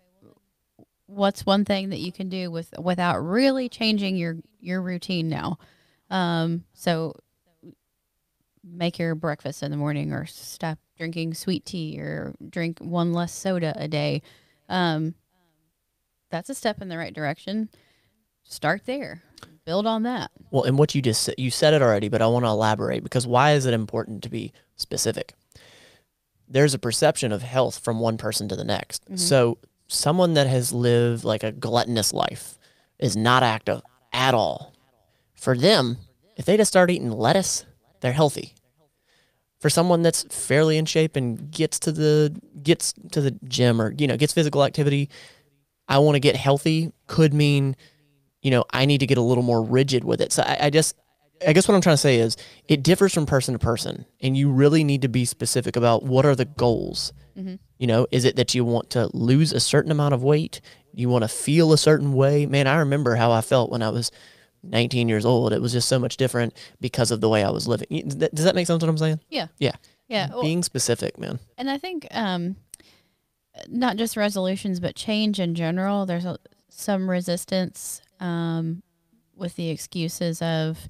what's 1.08 1.46
one 1.46 1.66
thing 1.66 1.90
that 1.90 2.00
you 2.00 2.12
can 2.12 2.30
do 2.30 2.50
with 2.52 2.74
without 2.80 3.18
really 3.20 3.70
changing 3.70 4.16
your 4.16 4.38
your 4.60 4.82
routine 4.82 5.30
now? 5.30 5.58
Um 6.10 6.64
so 6.74 7.14
make 8.64 8.98
your 8.98 9.14
breakfast 9.16 9.62
in 9.62 9.72
the 9.72 9.78
morning 9.78 10.12
or 10.12 10.26
stop 10.26 10.80
drinking 10.98 11.34
sweet 11.34 11.66
tea 11.66 12.00
or 12.00 12.34
drink 12.50 12.80
one 12.80 13.14
less 13.14 13.32
soda 13.32 13.74
a 13.76 13.88
day. 13.88 14.22
Um 14.70 15.16
that's 16.32 16.50
a 16.50 16.56
step 16.56 16.82
in 16.82 16.90
the 16.90 16.98
right 16.98 17.14
direction. 17.14 17.70
Start 18.44 18.82
there. 18.86 19.22
Build 19.66 19.88
on 19.88 20.04
that. 20.04 20.32
Well, 20.52 20.64
and 20.64 20.78
what 20.78 20.94
you 20.94 21.02
just 21.02 21.24
said, 21.24 21.36
you 21.38 21.50
said 21.50 21.74
it 21.74 21.82
already, 21.82 22.08
but 22.08 22.22
I 22.22 22.28
want 22.28 22.46
to 22.46 22.50
elaborate 22.50 23.04
because 23.04 23.26
why 23.26 23.54
is 23.54 23.66
it 23.66 23.74
important 23.74 24.22
to 24.24 24.30
be 24.30 24.54
specific? 24.76 25.34
There's 26.48 26.76
a 26.76 26.80
perception 26.80 27.32
of 27.32 27.42
health 27.42 27.80
from 27.80 28.00
one 28.00 28.18
person 28.18 28.48
to 28.50 28.56
the 28.56 28.64
next. 28.64 29.04
So 29.18 29.58
someone 29.88 30.34
that 30.34 30.48
has 30.48 30.74
lived 30.74 31.24
like 31.24 31.44
a 31.44 31.52
gluttonous 31.52 32.14
life 32.14 32.58
is 33.00 33.16
not 33.16 33.44
active 33.44 33.82
at 34.14 34.34
all. 34.34 34.74
For 35.34 35.58
them, 35.58 35.98
if 36.38 36.46
they 36.46 36.58
just 36.58 36.72
start 36.72 36.90
eating 36.90 37.12
lettuce, 37.12 37.66
they're 38.02 38.14
healthy. 38.14 38.54
For 39.60 39.70
someone 39.70 40.02
that's 40.02 40.24
fairly 40.24 40.78
in 40.78 40.86
shape 40.86 41.16
and 41.16 41.50
gets 41.52 41.80
to 41.80 41.92
the 41.92 42.40
gets 42.62 42.94
to 43.12 43.22
the 43.22 43.32
gym 43.46 43.82
or 43.82 43.94
you 43.98 44.06
know 44.08 44.18
gets 44.18 44.34
physical 44.34 44.64
activity, 44.64 45.10
I 45.88 46.00
want 46.00 46.16
to 46.16 46.20
get 46.20 46.36
healthy 46.36 46.92
could 47.08 47.34
mean, 47.34 47.76
you 48.42 48.52
know, 48.52 48.66
I 48.72 48.86
need 48.86 49.00
to 49.00 49.08
get 49.08 49.18
a 49.18 49.22
little 49.22 49.44
more 49.44 49.64
rigid 49.64 50.04
with 50.04 50.22
it. 50.22 50.32
So 50.32 50.44
I, 50.44 50.58
I 50.64 50.70
just 50.70 50.96
I 51.46 51.54
guess 51.54 51.68
what 51.68 51.76
I'm 51.76 51.82
trying 51.82 51.96
to 51.96 52.02
say 52.02 52.18
is 52.18 52.38
it 52.68 52.84
differs 52.84 53.14
from 53.14 53.26
person 53.26 53.54
to 53.54 53.60
person, 53.60 54.06
and 54.22 54.38
you 54.38 54.52
really 54.52 54.84
need 54.84 55.02
to 55.02 55.08
be 55.08 55.26
specific 55.26 55.76
about 55.76 56.04
what 56.04 56.26
are 56.26 56.36
the 56.36 56.46
goals. 56.46 57.14
Mm-hmm. 57.38 57.56
You 57.78 57.88
know, 57.88 58.08
is 58.12 58.26
it 58.26 58.36
that 58.38 58.56
you 58.56 58.64
want 58.64 58.90
to 58.92 59.10
lose 59.14 59.52
a 59.52 59.60
certain 59.60 59.92
amount 59.92 60.14
of 60.14 60.24
weight? 60.24 60.62
You 60.94 61.10
want 61.10 61.24
to 61.24 61.28
feel 61.28 61.74
a 61.74 61.78
certain 61.78 62.14
way? 62.14 62.46
Man, 62.46 62.68
I 62.68 62.78
remember 62.78 63.16
how 63.16 63.32
I 63.32 63.42
felt 63.42 63.70
when 63.70 63.82
I 63.82 63.90
was 63.90 64.12
19 64.64 65.10
years 65.10 65.26
old. 65.26 65.52
It 65.52 65.62
was 65.62 65.74
just 65.74 65.90
so 65.90 66.00
much 66.00 66.16
different 66.18 66.54
because 66.80 67.12
of 67.12 67.20
the 67.22 67.30
way 67.30 67.44
I 67.44 67.50
was 67.50 67.68
living. 67.68 67.88
Does 68.08 68.46
that- 68.46 68.56
make 68.56 68.68
sense? 68.68 68.82
What 68.82 68.90
I'm 68.90 68.98
saying? 68.98 69.20
Yeah. 69.30 69.48
Yeah. 69.60 69.76
Yeah. 70.08 70.30
well, 70.30 70.42
Being 70.42 70.64
specific, 70.64 71.20
man. 71.20 71.40
And 71.58 71.70
I 71.70 71.78
think 71.78 72.08
um, 72.12 72.56
not 73.68 73.98
just 73.98 74.16
resolutions, 74.16 74.80
but 74.80 74.96
change 74.96 75.40
in 75.40 75.56
general. 75.56 76.06
There's 76.06 76.26
a, 76.26 76.38
some 76.70 77.10
resistance 77.10 78.02
um, 78.20 78.84
with 79.36 79.56
the 79.56 79.70
excuses 79.70 80.42
of 80.42 80.88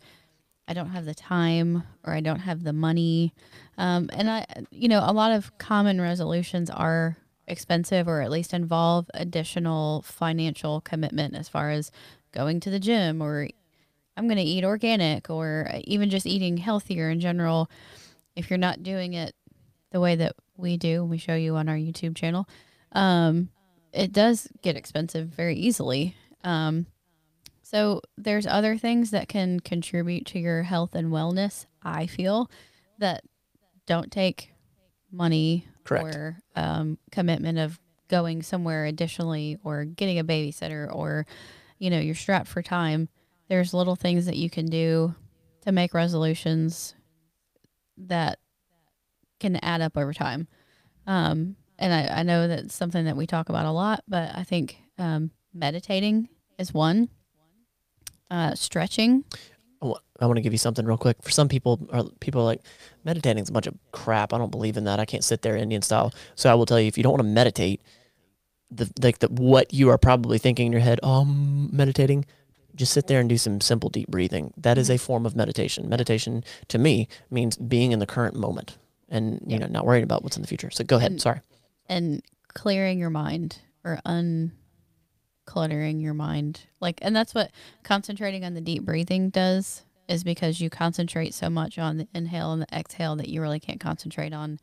I 0.68 0.74
don't 0.74 0.90
have 0.90 1.06
the 1.06 1.16
time 1.16 1.84
or 2.04 2.14
I 2.14 2.22
don't 2.22 2.40
have 2.40 2.64
the 2.64 2.74
money. 2.74 3.34
Um, 3.78 4.10
and 4.14 4.30
I, 4.30 4.46
you 4.72 4.88
know, 4.88 5.04
a 5.04 5.14
lot 5.14 5.32
of 5.32 5.58
common 5.58 6.02
resolutions 6.02 6.70
are 6.70 7.18
expensive 7.48 8.08
or 8.08 8.22
at 8.22 8.32
least 8.32 8.54
involve 8.54 9.10
additional 9.14 10.02
financial 10.02 10.82
commitment 10.82 11.36
as 11.36 11.48
far 11.48 11.70
as 11.70 11.92
going 12.32 12.60
to 12.62 12.70
the 12.70 12.80
gym 12.80 13.22
or 13.22 13.48
I'm 14.18 14.28
going 14.28 14.38
to 14.38 14.44
eat 14.44 14.64
organic 14.64 15.30
or 15.30 15.70
even 15.84 16.10
just 16.10 16.26
eating 16.26 16.58
healthier 16.58 17.10
in 17.10 17.20
general. 17.20 17.70
If 18.36 18.50
you're 18.50 18.58
not 18.58 18.84
doing 18.84 19.14
it 19.14 19.36
the 19.92 20.00
way 20.00 20.16
that 20.16 20.36
we 20.58 20.78
do, 20.78 21.04
we 21.04 21.18
show 21.18 21.36
you 21.36 21.56
on 21.56 21.70
our 21.70 21.76
YouTube 21.76 22.16
channel, 22.16 22.48
um, 22.94 23.50
it 23.94 24.12
does 24.12 24.48
get 24.62 24.76
expensive 24.76 25.28
very 25.28 25.56
easily. 25.56 26.16
Um, 26.44 26.86
so 27.66 28.02
there's 28.16 28.46
other 28.46 28.78
things 28.78 29.10
that 29.10 29.28
can 29.28 29.60
contribute 29.60 30.28
to 30.28 30.40
your 30.40 30.62
health 30.62 30.94
and 30.94 31.12
wellness. 31.12 31.66
I 31.82 32.06
feel 32.06 32.52
that 33.00 33.24
don't 33.88 34.12
take 34.12 34.54
money 35.12 35.68
Correct. 35.84 36.16
or 36.16 36.40
um, 36.56 37.00
commitment 37.12 37.58
of 37.58 37.80
going 38.08 38.44
somewhere 38.44 38.86
additionally 38.86 39.58
or 39.64 39.84
getting 39.84 40.20
a 40.20 40.24
babysitter 40.24 40.94
or 40.94 41.26
you 41.80 41.90
know 41.90 41.98
you're 41.98 42.14
strapped 42.14 42.48
for 42.48 42.62
time. 42.62 43.10
There's 43.50 43.74
little 43.74 43.96
things 43.96 44.28
that 44.28 44.38
you 44.38 44.48
can 44.48 44.68
do 44.68 45.16
to 45.62 45.72
make 45.72 45.96
resolutions 45.96 46.94
that 47.98 48.38
can 49.40 49.56
add 49.64 49.82
up 49.82 49.98
over 49.98 50.14
time. 50.14 50.48
Um, 51.08 51.56
and 51.80 51.92
I, 51.92 52.20
I 52.20 52.24
know 52.24 52.48
that's 52.48 52.76
something 52.76 53.06
that 53.06 53.18
we 53.18 53.26
talk 53.26 53.50
about 53.50 53.66
a 53.66 53.72
lot, 53.72 54.04
but 54.08 54.36
I 54.36 54.44
think 54.44 54.78
um, 55.00 55.32
meditating 55.52 56.30
is 56.60 56.72
one. 56.72 57.10
Uh, 58.32 58.56
stretching, 58.56 59.24
I 59.82 59.86
wa- 59.86 60.00
I 60.20 60.26
want 60.26 60.38
to 60.38 60.42
give 60.42 60.52
you 60.54 60.58
something 60.58 60.86
real 60.86 60.98
quick. 60.98 61.18
For 61.22 61.30
some 61.30 61.48
people, 61.48 61.88
are 61.92 62.04
people 62.20 62.42
are 62.42 62.46
like 62.46 62.62
meditating 63.04 63.44
is 63.44 63.50
a 63.50 63.52
bunch 63.52 63.68
of 63.68 63.76
crap. 63.92 64.34
I 64.34 64.38
don't 64.40 64.50
believe 64.52 64.78
in 64.78 64.86
that. 64.86 65.00
I 65.00 65.06
can't 65.06 65.24
sit 65.24 65.42
there 65.44 65.56
Indian 65.56 65.82
style. 65.84 66.12
So 66.36 66.50
I 66.50 66.56
will 66.56 66.66
tell 66.66 66.80
you, 66.80 66.88
if 66.88 66.98
you 66.98 67.04
don't 67.04 67.12
want 67.14 67.22
to 67.22 67.28
meditate, 67.30 67.82
the 68.72 68.90
like 69.02 69.20
the 69.20 69.28
what 69.28 69.74
you 69.74 69.90
are 69.90 69.98
probably 70.00 70.38
thinking 70.40 70.66
in 70.68 70.72
your 70.72 70.82
head, 70.82 71.00
oh, 71.04 71.22
I'm 71.22 71.76
meditating. 71.76 72.26
Just 72.76 72.94
sit 72.94 73.08
there 73.08 73.20
and 73.22 73.30
do 73.30 73.38
some 73.38 73.62
simple 73.62 73.90
deep 73.90 74.10
breathing. 74.10 74.54
That 74.58 74.78
is 74.78 74.90
a 74.90 74.98
form 74.98 75.26
of 75.26 75.36
meditation. 75.36 75.88
Meditation 75.88 76.44
to 76.70 76.78
me 76.78 77.08
means 77.30 77.56
being 77.58 77.92
in 77.94 78.00
the 78.00 78.06
current 78.08 78.36
moment 78.36 78.78
and 79.08 79.40
you 79.48 79.58
know 79.60 79.68
not 79.68 79.86
worrying 79.86 80.04
about 80.04 80.24
what's 80.24 80.36
in 80.36 80.42
the 80.42 80.48
future. 80.48 80.72
So 80.72 80.84
go 80.84 80.98
ahead. 80.98 81.12
And- 81.12 81.22
Sorry. 81.22 81.40
and 81.88 82.22
clearing 82.54 82.98
your 83.00 83.12
mind 83.12 83.60
or 83.84 84.00
uncluttering 85.46 86.02
your 86.02 86.14
mind. 86.14 86.62
Like, 86.80 87.00
and 87.02 87.16
that's 87.16 87.34
what 87.34 87.52
concentrating 87.84 88.44
on 88.44 88.54
the 88.54 88.62
deep 88.62 88.84
breathing 88.84 89.30
does 89.30 89.84
is 90.08 90.24
because 90.24 90.62
you 90.62 90.70
concentrate 90.70 91.34
so 91.34 91.50
much 91.50 91.80
on 91.80 91.98
the 91.98 92.08
inhale 92.14 92.52
and 92.54 92.62
the 92.62 92.68
exhale 92.78 93.16
that 93.16 93.28
you 93.30 93.42
really 93.42 93.60
can't 93.60 93.80
concentrate 93.80 94.34
on 94.34 94.60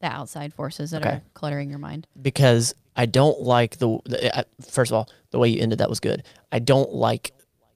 the 0.00 0.06
outside 0.06 0.54
forces 0.54 0.90
that 0.92 1.02
Okay. 1.04 1.16
are 1.16 1.22
cluttering 1.34 1.70
your 1.70 1.78
mind. 1.78 2.06
because 2.20 2.74
I 2.96 3.06
don't 3.06 3.40
like 3.40 3.78
the, 3.78 3.98
the 4.04 4.38
I, 4.38 4.44
first 4.68 4.92
of 4.92 4.94
all 4.96 5.08
the 5.32 5.38
way 5.40 5.48
you 5.48 5.60
ended 5.60 5.78
that 5.78 5.88
was 5.90 5.98
good. 5.98 6.22
I 6.52 6.60
don't 6.60 6.92
like 6.92 7.32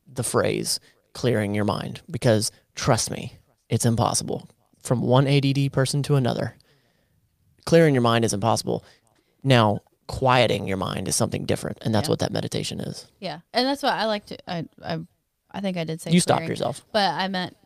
the 0.06 0.22
phrase 0.22 0.78
clearing 1.12 1.54
your 1.56 1.64
mind 1.64 2.02
because 2.08 2.52
trust 2.76 3.10
me, 3.10 3.32
it's 3.68 3.84
impossible 3.84 4.48
from 4.80 5.00
one 5.02 5.26
ADD 5.26 5.72
person 5.72 6.04
to 6.04 6.14
another. 6.14 6.54
Clearing 7.66 7.94
your 7.94 8.02
mind 8.02 8.24
is 8.24 8.32
impossible. 8.32 8.84
Now, 9.42 9.80
quieting 10.08 10.66
your 10.66 10.76
mind 10.78 11.06
is 11.06 11.14
something 11.14 11.44
different, 11.46 11.78
and 11.82 11.94
that's 11.94 12.08
Yeah. 12.08 12.12
what 12.12 12.18
that 12.18 12.32
meditation 12.32 12.80
is. 12.80 13.06
Yeah. 13.20 13.40
And 13.52 13.66
that's 13.66 13.82
what 13.82 13.92
I 13.92 14.06
like 14.06 14.26
to, 14.26 14.50
I, 14.50 14.64
I, 14.84 14.98
I 15.52 15.60
think 15.60 15.76
I 15.76 15.84
did 15.84 16.00
say 16.00 16.10
You 16.10 16.18
stopped 16.20 16.38
clearing, 16.40 16.50
yourself. 16.50 16.84
but 16.92 17.12
I 17.14 17.28
meant 17.28 17.56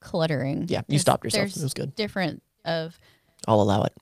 cluttering. 0.00 0.66
Yeah, 0.68 0.82
you 0.88 0.98
stopped 0.98 1.24
yourself. 1.24 1.56
It 1.56 1.62
was 1.62 1.74
good. 1.74 1.94
Different 1.96 2.42
of 2.64 2.98
I'll 3.48 3.60
allow 3.60 3.82
it. 3.82 3.92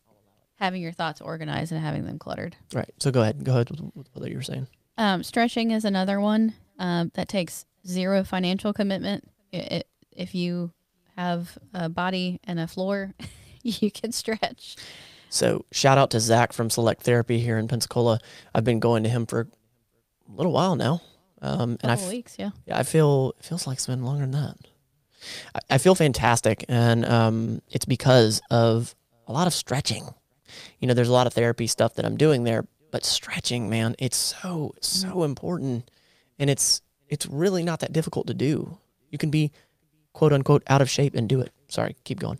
having 0.56 0.82
your 0.82 0.92
thoughts 0.92 1.20
organized 1.20 1.72
and 1.72 1.80
having 1.80 2.04
them 2.04 2.18
cluttered. 2.18 2.56
Right. 2.72 2.90
So 2.98 3.10
go 3.10 3.22
ahead. 3.22 3.42
Go 3.44 3.52
ahead 3.52 3.70
with 3.70 3.80
with 3.94 4.08
what 4.12 4.30
you 4.30 4.36
were 4.36 4.42
saying. 4.42 4.66
Um, 4.98 5.22
stretching 5.22 5.70
is 5.72 5.84
another 5.84 6.20
one 6.20 6.54
um, 6.78 7.10
that 7.14 7.28
takes 7.28 7.64
zero 7.86 8.22
financial 8.24 8.72
commitment. 8.72 9.28
It, 9.52 9.72
it, 9.72 9.88
if 10.12 10.34
you 10.34 10.72
have 11.16 11.56
a 11.72 11.88
body 11.88 12.40
and 12.44 12.58
a 12.60 12.66
floor, 12.68 13.14
you 13.62 13.90
can 13.90 14.12
stretch. 14.12 14.76
So 15.34 15.64
shout 15.72 15.98
out 15.98 16.10
to 16.12 16.20
Zach 16.20 16.52
from 16.52 16.70
Select 16.70 17.02
Therapy 17.02 17.40
here 17.40 17.58
in 17.58 17.66
Pensacola. 17.66 18.20
I've 18.54 18.62
been 18.62 18.78
going 18.78 19.02
to 19.02 19.08
him 19.08 19.26
for 19.26 19.40
a 19.40 20.32
little 20.32 20.52
while 20.52 20.76
now, 20.76 21.02
um, 21.42 21.76
and 21.82 21.90
I 21.90 22.08
weeks, 22.08 22.36
yeah. 22.38 22.50
Yeah, 22.66 22.78
I 22.78 22.84
feel 22.84 23.34
it 23.40 23.44
feels 23.44 23.66
like 23.66 23.78
it's 23.78 23.86
been 23.88 24.04
longer 24.04 24.20
than 24.20 24.30
that. 24.30 24.56
I, 25.52 25.74
I 25.74 25.78
feel 25.78 25.96
fantastic, 25.96 26.64
and 26.68 27.04
um, 27.04 27.62
it's 27.68 27.84
because 27.84 28.42
of 28.48 28.94
a 29.26 29.32
lot 29.32 29.48
of 29.48 29.52
stretching. 29.52 30.04
You 30.78 30.86
know, 30.86 30.94
there's 30.94 31.08
a 31.08 31.12
lot 31.12 31.26
of 31.26 31.32
therapy 31.32 31.66
stuff 31.66 31.94
that 31.94 32.04
I'm 32.04 32.16
doing 32.16 32.44
there, 32.44 32.64
but 32.92 33.04
stretching, 33.04 33.68
man, 33.68 33.96
it's 33.98 34.16
so 34.16 34.72
so 34.80 35.24
important, 35.24 35.90
and 36.38 36.48
it's 36.48 36.80
it's 37.08 37.26
really 37.26 37.64
not 37.64 37.80
that 37.80 37.92
difficult 37.92 38.28
to 38.28 38.34
do. 38.34 38.78
You 39.10 39.18
can 39.18 39.30
be 39.30 39.50
quote 40.12 40.32
unquote 40.32 40.62
out 40.68 40.80
of 40.80 40.88
shape 40.88 41.16
and 41.16 41.28
do 41.28 41.40
it. 41.40 41.50
Sorry, 41.66 41.96
keep 42.04 42.20
going. 42.20 42.38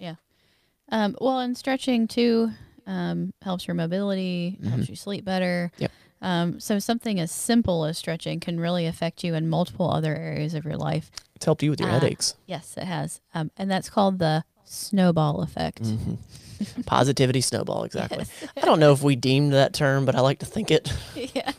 Um, 0.90 1.16
well, 1.20 1.40
and 1.40 1.58
stretching 1.58 2.06
too 2.06 2.52
um, 2.86 3.32
helps 3.42 3.66
your 3.66 3.74
mobility, 3.74 4.58
helps 4.68 4.88
you 4.88 4.96
sleep 4.96 5.24
better. 5.24 5.70
Mm-hmm. 5.74 5.82
Yep. 5.82 5.92
Um, 6.22 6.60
so 6.60 6.78
something 6.78 7.20
as 7.20 7.30
simple 7.30 7.84
as 7.84 7.98
stretching 7.98 8.40
can 8.40 8.58
really 8.58 8.86
affect 8.86 9.22
you 9.24 9.34
in 9.34 9.48
multiple 9.50 9.90
other 9.90 10.14
areas 10.16 10.54
of 10.54 10.64
your 10.64 10.76
life. 10.76 11.10
It's 11.36 11.44
helped 11.44 11.62
you 11.62 11.70
with 11.70 11.80
your 11.80 11.90
Ah. 11.90 11.98
headaches. 12.00 12.34
Yes, 12.46 12.76
it 12.78 12.84
has, 12.84 13.20
um, 13.34 13.50
and 13.58 13.70
that's 13.70 13.90
called 13.90 14.18
the 14.18 14.44
snowball 14.64 15.42
effect. 15.42 15.82
Mm. 15.82 16.16
Positivity 16.86 17.40
snowball, 17.42 17.84
exactly. 17.84 18.24
Yes. 18.40 18.50
I 18.56 18.60
don't 18.64 18.80
know 18.80 18.92
if 18.92 19.02
we 19.02 19.16
deemed 19.16 19.52
that 19.52 19.74
term, 19.74 20.06
but 20.06 20.14
I 20.14 20.20
like 20.20 20.38
to 20.38 20.46
think 20.46 20.70
it. 20.70 20.90
yeah. 21.34 21.52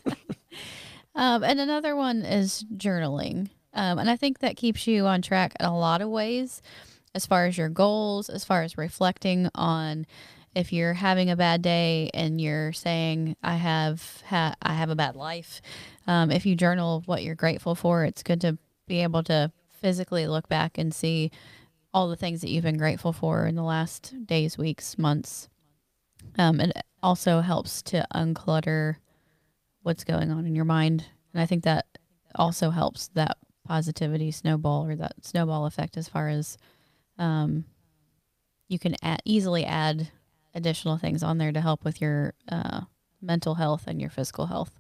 um, 1.16 1.44
and 1.44 1.60
another 1.60 1.96
one 1.96 2.22
is 2.24 2.66
journaling. 2.76 3.50
Um, 3.74 4.00
and 4.00 4.10
I 4.10 4.16
think 4.16 4.40
that 4.40 4.56
keeps 4.58 4.88
you 4.88 5.06
on 5.06 5.22
track 5.22 5.54
in 5.60 5.66
a 5.66 5.78
lot 5.78 6.02
of 6.02 6.10
ways 6.10 6.62
as 7.14 7.26
far 7.26 7.46
as 7.46 7.58
your 7.58 7.70
goals, 7.70 8.30
as 8.30 8.44
far 8.46 8.64
as 8.64 8.78
reflecting 8.78 9.50
on 9.54 10.06
if 10.56 10.72
you're 10.72 10.94
having 10.94 11.30
a 11.30 11.36
bad 11.36 11.62
day 11.62 12.10
and 12.14 12.40
you're 12.40 12.72
saying 12.72 13.36
I 13.44 13.56
have 13.56 14.24
ha- 14.26 14.56
I 14.62 14.74
have 14.74 14.90
a 14.90 14.96
bad 14.96 15.16
life. 15.16 15.62
Um, 16.08 16.32
if 16.32 16.46
you 16.46 16.56
journal 16.56 17.04
what 17.06 17.24
you're 17.24 17.36
grateful 17.36 17.76
for, 17.76 18.06
it's 18.06 18.24
good 18.24 18.42
to 18.42 18.58
be 18.88 19.04
able 19.04 19.22
to 19.24 19.52
physically 19.70 20.28
look 20.28 20.48
back 20.48 20.78
and 20.78 20.94
see 20.94 21.32
all 21.94 22.08
the 22.08 22.16
things 22.16 22.42
that 22.42 22.50
you've 22.50 22.64
been 22.64 22.78
grateful 22.78 23.14
for 23.14 23.46
in 23.46 23.56
the 23.56 23.64
last 23.64 24.14
days, 24.26 24.58
weeks, 24.58 24.98
months. 24.98 25.50
Um, 26.38 26.60
it 26.60 26.72
also 27.04 27.42
helps 27.42 27.82
to 27.84 28.08
unclutter 28.14 28.96
what's 29.84 30.04
going 30.04 30.32
on 30.32 30.46
in 30.46 30.56
your 30.56 30.66
mind. 30.66 31.06
And 31.34 31.42
I 31.42 31.46
think 31.46 31.64
that 31.64 31.86
also 32.36 32.70
helps 32.70 33.10
that 33.10 33.38
positivity 33.68 34.32
snowball 34.32 34.86
or 34.88 34.96
that 34.96 35.24
snowball 35.24 35.66
effect 35.66 35.98
as 35.98 36.08
far 36.08 36.30
as 36.30 36.58
um, 37.18 37.66
you 38.68 38.80
can 38.80 38.96
add, 39.02 39.22
easily 39.26 39.66
add 39.66 40.10
additional 40.56 40.98
things 40.98 41.22
on 41.22 41.38
there 41.38 41.52
to 41.52 41.62
help 41.62 41.84
with 41.84 42.02
your 42.02 42.34
uh, 42.50 42.82
mental 43.22 43.56
health 43.56 43.84
and 43.88 44.02
your 44.02 44.10
physical 44.10 44.48
health. 44.48 44.72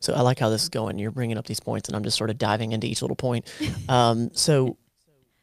So 0.00 0.14
I 0.14 0.20
like 0.20 0.38
how 0.38 0.48
this 0.48 0.62
is 0.62 0.68
going. 0.68 0.98
You're 0.98 1.10
bringing 1.10 1.36
up 1.36 1.46
these 1.46 1.60
points, 1.60 1.88
and 1.88 1.96
I'm 1.96 2.04
just 2.04 2.16
sort 2.16 2.30
of 2.30 2.38
diving 2.38 2.72
into 2.72 2.86
each 2.86 3.02
little 3.02 3.16
point. 3.16 3.50
Um, 3.88 4.30
so 4.32 4.76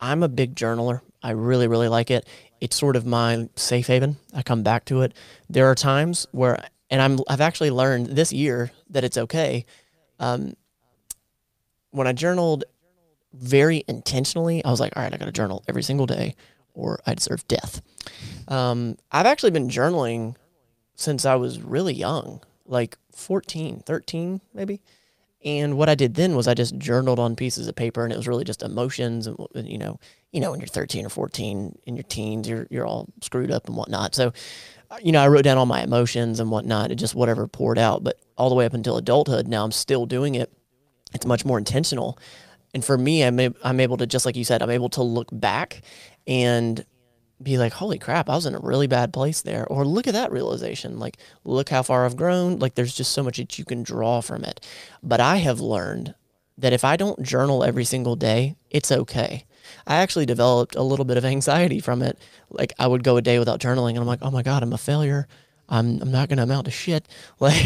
I'm 0.01 0.21
a 0.21 0.27
big 0.27 0.53
journaler. 0.55 0.99
I 1.21 1.31
really, 1.31 1.67
really 1.67 1.87
like 1.87 2.11
it. 2.11 2.27
It's 2.59 2.75
sort 2.75 2.97
of 2.97 3.05
my 3.05 3.47
safe 3.55 3.87
haven. 3.87 4.17
I 4.33 4.41
come 4.41 4.63
back 4.63 4.83
to 4.85 5.01
it. 5.01 5.13
There 5.49 5.67
are 5.67 5.75
times 5.75 6.27
where, 6.31 6.61
and 6.89 7.01
I'm 7.01 7.19
I've 7.29 7.39
actually 7.39 7.69
learned 7.71 8.07
this 8.07 8.33
year 8.33 8.71
that 8.89 9.05
it's 9.05 9.17
okay. 9.17 9.65
Um, 10.19 10.55
when 11.91 12.05
I 12.05 12.11
journaled 12.11 12.65
very 13.33 13.85
intentionally, 13.87 14.63
I 14.65 14.71
was 14.71 14.79
like, 14.81 14.93
all 14.95 15.03
right, 15.03 15.13
I 15.13 15.17
got 15.17 15.25
to 15.25 15.31
journal 15.31 15.63
every 15.69 15.83
single 15.83 16.05
day, 16.05 16.35
or 16.73 16.99
I 17.05 17.13
deserve 17.13 17.47
death. 17.47 17.81
Um, 18.47 18.97
I've 19.11 19.25
actually 19.25 19.51
been 19.51 19.69
journaling 19.69 20.35
since 20.95 21.25
I 21.25 21.35
was 21.35 21.61
really 21.61 21.93
young, 21.93 22.41
like 22.65 22.97
14, 23.11 23.83
13 23.85 24.41
maybe. 24.53 24.81
And 25.45 25.77
what 25.77 25.89
I 25.89 25.95
did 25.95 26.15
then 26.15 26.35
was 26.35 26.47
I 26.47 26.53
just 26.53 26.77
journaled 26.77 27.19
on 27.19 27.35
pieces 27.35 27.67
of 27.67 27.75
paper, 27.75 28.03
and 28.03 28.13
it 28.13 28.17
was 28.17 28.27
really 28.29 28.45
just 28.45 28.63
emotions, 28.63 29.27
and 29.27 29.67
you 29.67 29.77
know, 29.77 29.99
you 30.31 30.39
know, 30.39 30.51
when 30.51 30.61
you're 30.61 30.67
13 30.67 31.05
or 31.05 31.09
14 31.09 31.77
in 31.85 31.95
your 31.97 32.03
teens, 32.03 32.47
you're 32.47 32.65
you're 32.69 32.85
all 32.85 33.09
screwed 33.21 33.51
up 33.51 33.67
and 33.67 33.75
whatnot. 33.75 34.15
So, 34.15 34.31
uh, 34.89 34.97
you 35.03 35.11
know, 35.11 35.21
I 35.21 35.27
wrote 35.27 35.43
down 35.43 35.57
all 35.57 35.65
my 35.65 35.83
emotions 35.83 36.39
and 36.39 36.49
whatnot, 36.49 36.91
and 36.91 36.99
just 36.99 37.13
whatever 37.13 37.45
poured 37.47 37.77
out. 37.77 38.05
But 38.05 38.19
all 38.37 38.47
the 38.47 38.55
way 38.55 38.65
up 38.65 38.73
until 38.73 38.95
adulthood, 38.95 39.49
now 39.49 39.65
I'm 39.65 39.73
still 39.73 40.05
doing 40.05 40.35
it. 40.35 40.49
It's 41.13 41.25
much 41.25 41.43
more 41.43 41.57
intentional, 41.57 42.17
and 42.73 42.83
for 42.83 42.97
me, 42.97 43.23
I'm 43.23 43.37
I'm 43.65 43.81
able 43.81 43.97
to 43.97 44.07
just 44.07 44.25
like 44.25 44.37
you 44.37 44.45
said, 44.45 44.61
I'm 44.61 44.69
able 44.69 44.89
to 44.91 45.03
look 45.03 45.27
back 45.29 45.81
and 46.25 46.85
be 47.43 47.57
like, 47.57 47.73
holy 47.73 47.99
crap, 47.99 48.29
I 48.29 48.35
was 48.35 48.45
in 48.45 48.55
a 48.55 48.59
really 48.59 48.87
bad 48.87 49.13
place 49.13 49.41
there. 49.41 49.65
Or 49.67 49.85
look 49.85 50.07
at 50.07 50.13
that 50.13 50.31
realization. 50.31 50.99
Like, 50.99 51.17
look 51.43 51.69
how 51.69 51.83
far 51.83 52.05
I've 52.05 52.15
grown. 52.15 52.59
Like, 52.59 52.75
there's 52.75 52.95
just 52.95 53.11
so 53.11 53.23
much 53.23 53.37
that 53.37 53.57
you 53.59 53.65
can 53.65 53.83
draw 53.83 54.21
from 54.21 54.43
it. 54.43 54.65
But 55.01 55.19
I 55.19 55.37
have 55.37 55.59
learned 55.59 56.15
that 56.57 56.73
if 56.73 56.83
I 56.83 56.95
don't 56.95 57.23
journal 57.23 57.63
every 57.63 57.83
single 57.83 58.15
day, 58.15 58.55
it's 58.69 58.91
okay. 58.91 59.45
I 59.87 59.97
actually 59.97 60.25
developed 60.25 60.75
a 60.75 60.83
little 60.83 61.05
bit 61.05 61.17
of 61.17 61.25
anxiety 61.25 61.79
from 61.79 62.01
it. 62.01 62.17
Like, 62.49 62.73
I 62.77 62.87
would 62.87 63.03
go 63.03 63.17
a 63.17 63.21
day 63.21 63.39
without 63.39 63.59
journaling, 63.59 63.91
and 63.91 63.99
I'm 63.99 64.07
like, 64.07 64.19
oh 64.21 64.31
my 64.31 64.43
God, 64.43 64.63
I'm 64.63 64.73
a 64.73 64.77
failure. 64.77 65.27
I'm, 65.69 66.01
I'm 66.01 66.11
not 66.11 66.29
going 66.29 66.37
to 66.37 66.43
amount 66.43 66.65
to 66.65 66.71
shit. 66.71 67.07
Like, 67.39 67.65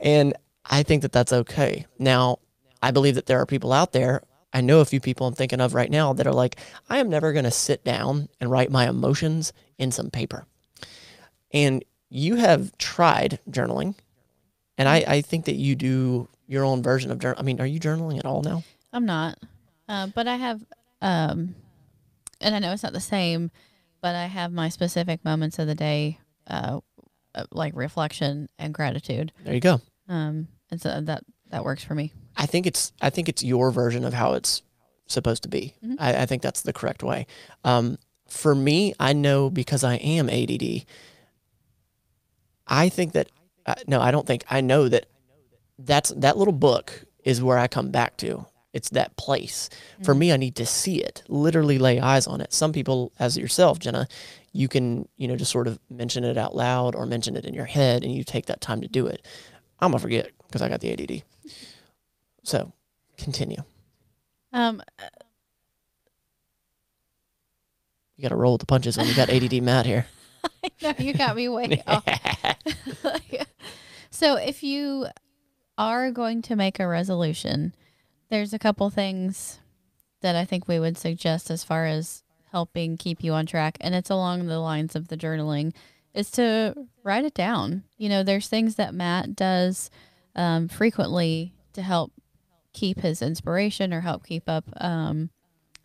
and 0.00 0.34
I 0.64 0.82
think 0.82 1.02
that 1.02 1.12
that's 1.12 1.32
okay. 1.32 1.86
Now, 1.98 2.38
I 2.82 2.90
believe 2.90 3.14
that 3.16 3.26
there 3.26 3.40
are 3.40 3.46
people 3.46 3.72
out 3.72 3.92
there 3.92 4.22
I 4.52 4.60
know 4.60 4.80
a 4.80 4.84
few 4.84 5.00
people 5.00 5.26
I'm 5.26 5.34
thinking 5.34 5.60
of 5.60 5.74
right 5.74 5.90
now 5.90 6.12
that 6.14 6.26
are 6.26 6.32
like, 6.32 6.56
I 6.88 6.98
am 6.98 7.10
never 7.10 7.32
going 7.32 7.44
to 7.44 7.50
sit 7.50 7.84
down 7.84 8.28
and 8.40 8.50
write 8.50 8.70
my 8.70 8.88
emotions 8.88 9.52
in 9.76 9.90
some 9.92 10.10
paper. 10.10 10.46
And 11.52 11.84
you 12.08 12.36
have 12.36 12.76
tried 12.78 13.38
journaling, 13.50 13.94
and 14.78 14.88
I, 14.88 15.04
I 15.06 15.20
think 15.20 15.44
that 15.46 15.56
you 15.56 15.74
do 15.74 16.28
your 16.46 16.64
own 16.64 16.82
version 16.82 17.10
of 17.10 17.18
journal. 17.18 17.38
I 17.38 17.42
mean, 17.42 17.60
are 17.60 17.66
you 17.66 17.78
journaling 17.78 18.18
at 18.18 18.24
all 18.24 18.42
now? 18.42 18.62
I'm 18.92 19.04
not, 19.04 19.38
uh, 19.88 20.06
but 20.14 20.26
I 20.26 20.36
have, 20.36 20.64
um, 21.02 21.54
and 22.40 22.54
I 22.54 22.58
know 22.58 22.72
it's 22.72 22.82
not 22.82 22.94
the 22.94 23.00
same, 23.00 23.50
but 24.00 24.14
I 24.14 24.26
have 24.26 24.52
my 24.52 24.70
specific 24.70 25.24
moments 25.24 25.58
of 25.58 25.66
the 25.66 25.74
day, 25.74 26.18
uh, 26.46 26.80
uh, 27.34 27.44
like 27.50 27.76
reflection 27.76 28.48
and 28.58 28.72
gratitude. 28.72 29.32
There 29.44 29.54
you 29.54 29.60
go. 29.60 29.80
Um, 30.08 30.48
and 30.70 30.80
so 30.80 31.00
that 31.00 31.24
that 31.50 31.64
works 31.64 31.84
for 31.84 31.94
me. 31.94 32.12
I 32.38 32.46
think 32.46 32.66
it's 32.66 32.92
I 33.02 33.10
think 33.10 33.28
it's 33.28 33.42
your 33.42 33.70
version 33.70 34.04
of 34.04 34.14
how 34.14 34.32
it's 34.34 34.62
supposed 35.06 35.42
to 35.42 35.48
be. 35.48 35.74
I, 35.98 36.22
I 36.22 36.26
think 36.26 36.40
that's 36.42 36.62
the 36.62 36.72
correct 36.72 37.02
way. 37.02 37.26
Um, 37.64 37.98
for 38.28 38.54
me, 38.54 38.94
I 39.00 39.12
know 39.12 39.50
because 39.50 39.82
I 39.84 39.96
am 39.96 40.30
ADD. 40.30 40.84
I 42.66 42.88
think 42.88 43.12
that 43.12 43.28
uh, 43.66 43.74
no, 43.86 44.00
I 44.00 44.10
don't 44.10 44.26
think 44.26 44.44
I 44.48 44.60
know 44.60 44.88
that 44.88 45.06
that's 45.78 46.10
that 46.16 46.38
little 46.38 46.52
book 46.52 47.04
is 47.24 47.42
where 47.42 47.58
I 47.58 47.66
come 47.68 47.90
back 47.90 48.16
to. 48.18 48.46
It's 48.72 48.90
that 48.90 49.16
place. 49.16 49.70
For 50.04 50.14
me, 50.14 50.30
I 50.32 50.36
need 50.36 50.54
to 50.56 50.66
see 50.66 51.02
it, 51.02 51.22
literally 51.28 51.78
lay 51.78 51.98
eyes 52.00 52.26
on 52.26 52.40
it. 52.40 52.52
Some 52.52 52.72
people, 52.72 53.12
as 53.18 53.36
yourself, 53.36 53.78
Jenna, 53.78 54.06
you 54.52 54.68
can, 54.68 55.08
you 55.16 55.26
know, 55.26 55.36
just 55.36 55.50
sort 55.50 55.66
of 55.66 55.78
mention 55.90 56.22
it 56.22 56.36
out 56.36 56.54
loud 56.54 56.94
or 56.94 57.06
mention 57.06 57.34
it 57.34 57.44
in 57.46 57.54
your 57.54 57.64
head 57.64 58.04
and 58.04 58.12
you 58.12 58.24
take 58.24 58.46
that 58.46 58.60
time 58.60 58.82
to 58.82 58.88
do 58.88 59.06
it. 59.06 59.26
I'm 59.80 59.90
going 59.90 59.98
to 59.98 60.02
forget 60.02 60.30
because 60.46 60.62
I 60.62 60.68
got 60.68 60.80
the 60.80 60.92
ADD. 60.92 61.22
So 62.48 62.72
continue. 63.18 63.62
Um, 64.54 64.82
You 68.16 68.22
got 68.22 68.30
to 68.30 68.36
roll 68.36 68.52
with 68.54 68.60
the 68.60 68.66
punches 68.66 68.96
when 68.96 69.06
you 69.06 69.14
got 69.14 69.28
ADD 69.28 69.62
Matt 69.62 69.84
here. 69.84 70.06
no, 70.82 70.94
you 70.98 71.12
got 71.12 71.36
me 71.36 71.48
way 71.50 71.82
off. 71.86 72.04
so 74.10 74.36
if 74.36 74.62
you 74.62 75.06
are 75.76 76.10
going 76.10 76.40
to 76.42 76.56
make 76.56 76.80
a 76.80 76.88
resolution, 76.88 77.74
there's 78.30 78.52
a 78.54 78.58
couple 78.58 78.88
things 78.90 79.58
that 80.22 80.34
I 80.34 80.44
think 80.46 80.66
we 80.66 80.80
would 80.80 80.96
suggest 80.98 81.50
as 81.50 81.62
far 81.62 81.84
as 81.86 82.24
helping 82.50 82.96
keep 82.96 83.22
you 83.22 83.34
on 83.34 83.44
track, 83.46 83.76
and 83.80 83.94
it's 83.94 84.10
along 84.10 84.46
the 84.46 84.58
lines 84.58 84.96
of 84.96 85.08
the 85.08 85.16
journaling, 85.18 85.74
is 86.14 86.30
to 86.32 86.74
write 87.04 87.24
it 87.26 87.34
down. 87.34 87.84
You 87.98 88.08
know, 88.08 88.22
there's 88.24 88.48
things 88.48 88.76
that 88.76 88.94
Matt 88.94 89.36
does 89.36 89.90
um, 90.34 90.66
frequently 90.68 91.52
to 91.74 91.82
help 91.82 92.10
keep 92.78 93.00
his 93.00 93.22
inspiration 93.22 93.92
or 93.92 94.00
help 94.00 94.24
keep 94.26 94.48
up 94.48 94.64
um, 94.80 95.30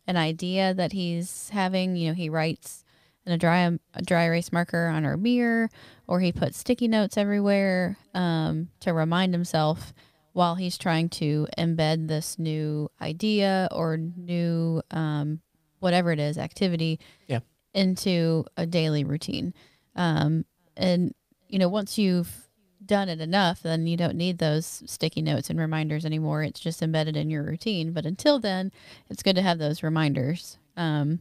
an 0.08 0.18
idea 0.18 0.74
that 0.74 0.92
he's 0.92 1.50
having. 1.50 1.96
You 1.96 2.10
know, 2.10 2.14
he 2.14 2.30
writes 2.30 2.84
in 3.26 3.32
a 3.32 3.38
dry 3.38 3.60
a 3.94 4.02
dry 4.02 4.24
erase 4.26 4.52
marker 4.52 4.88
on 4.88 5.06
our 5.06 5.18
mirror, 5.18 5.70
or 6.08 6.20
he 6.20 6.32
puts 6.32 6.58
sticky 6.58 6.88
notes 6.88 7.18
everywhere 7.18 7.98
um, 8.14 8.70
to 8.82 8.94
remind 8.94 9.34
himself 9.34 9.94
while 10.34 10.56
he's 10.56 10.78
trying 10.78 11.10
to 11.10 11.48
embed 11.58 12.08
this 12.08 12.38
new 12.40 12.90
idea 13.02 13.68
or 13.72 13.98
new 13.98 14.82
um, 14.92 15.40
whatever 15.80 16.12
it 16.12 16.20
is 16.20 16.38
activity 16.38 17.00
Yeah. 17.28 17.40
into 17.74 18.46
a 18.58 18.66
daily 18.66 19.04
routine. 19.04 19.54
Um, 19.96 20.46
and 20.76 21.14
you 21.48 21.60
know, 21.60 21.70
once 21.70 21.98
you've 22.00 22.50
done 22.86 23.10
it 23.10 23.22
enough, 23.22 23.62
then 23.62 23.88
you 23.88 23.98
don't 23.98 24.16
need 24.16 24.38
those 24.38 24.84
sticky 24.86 25.22
notes 25.22 25.50
and 25.50 25.60
reminders 25.60 26.06
anymore. 26.06 26.44
It's 26.44 26.60
just 26.60 26.82
embedded 26.82 27.16
in 27.18 27.30
your 27.30 27.44
routine. 27.44 27.92
But 27.94 28.06
until 28.06 28.40
then, 28.40 28.72
it's 29.10 29.24
good 29.24 29.36
to 29.36 29.42
have 29.42 29.58
those 29.60 29.84
reminders. 29.84 30.58
Um, 30.76 31.20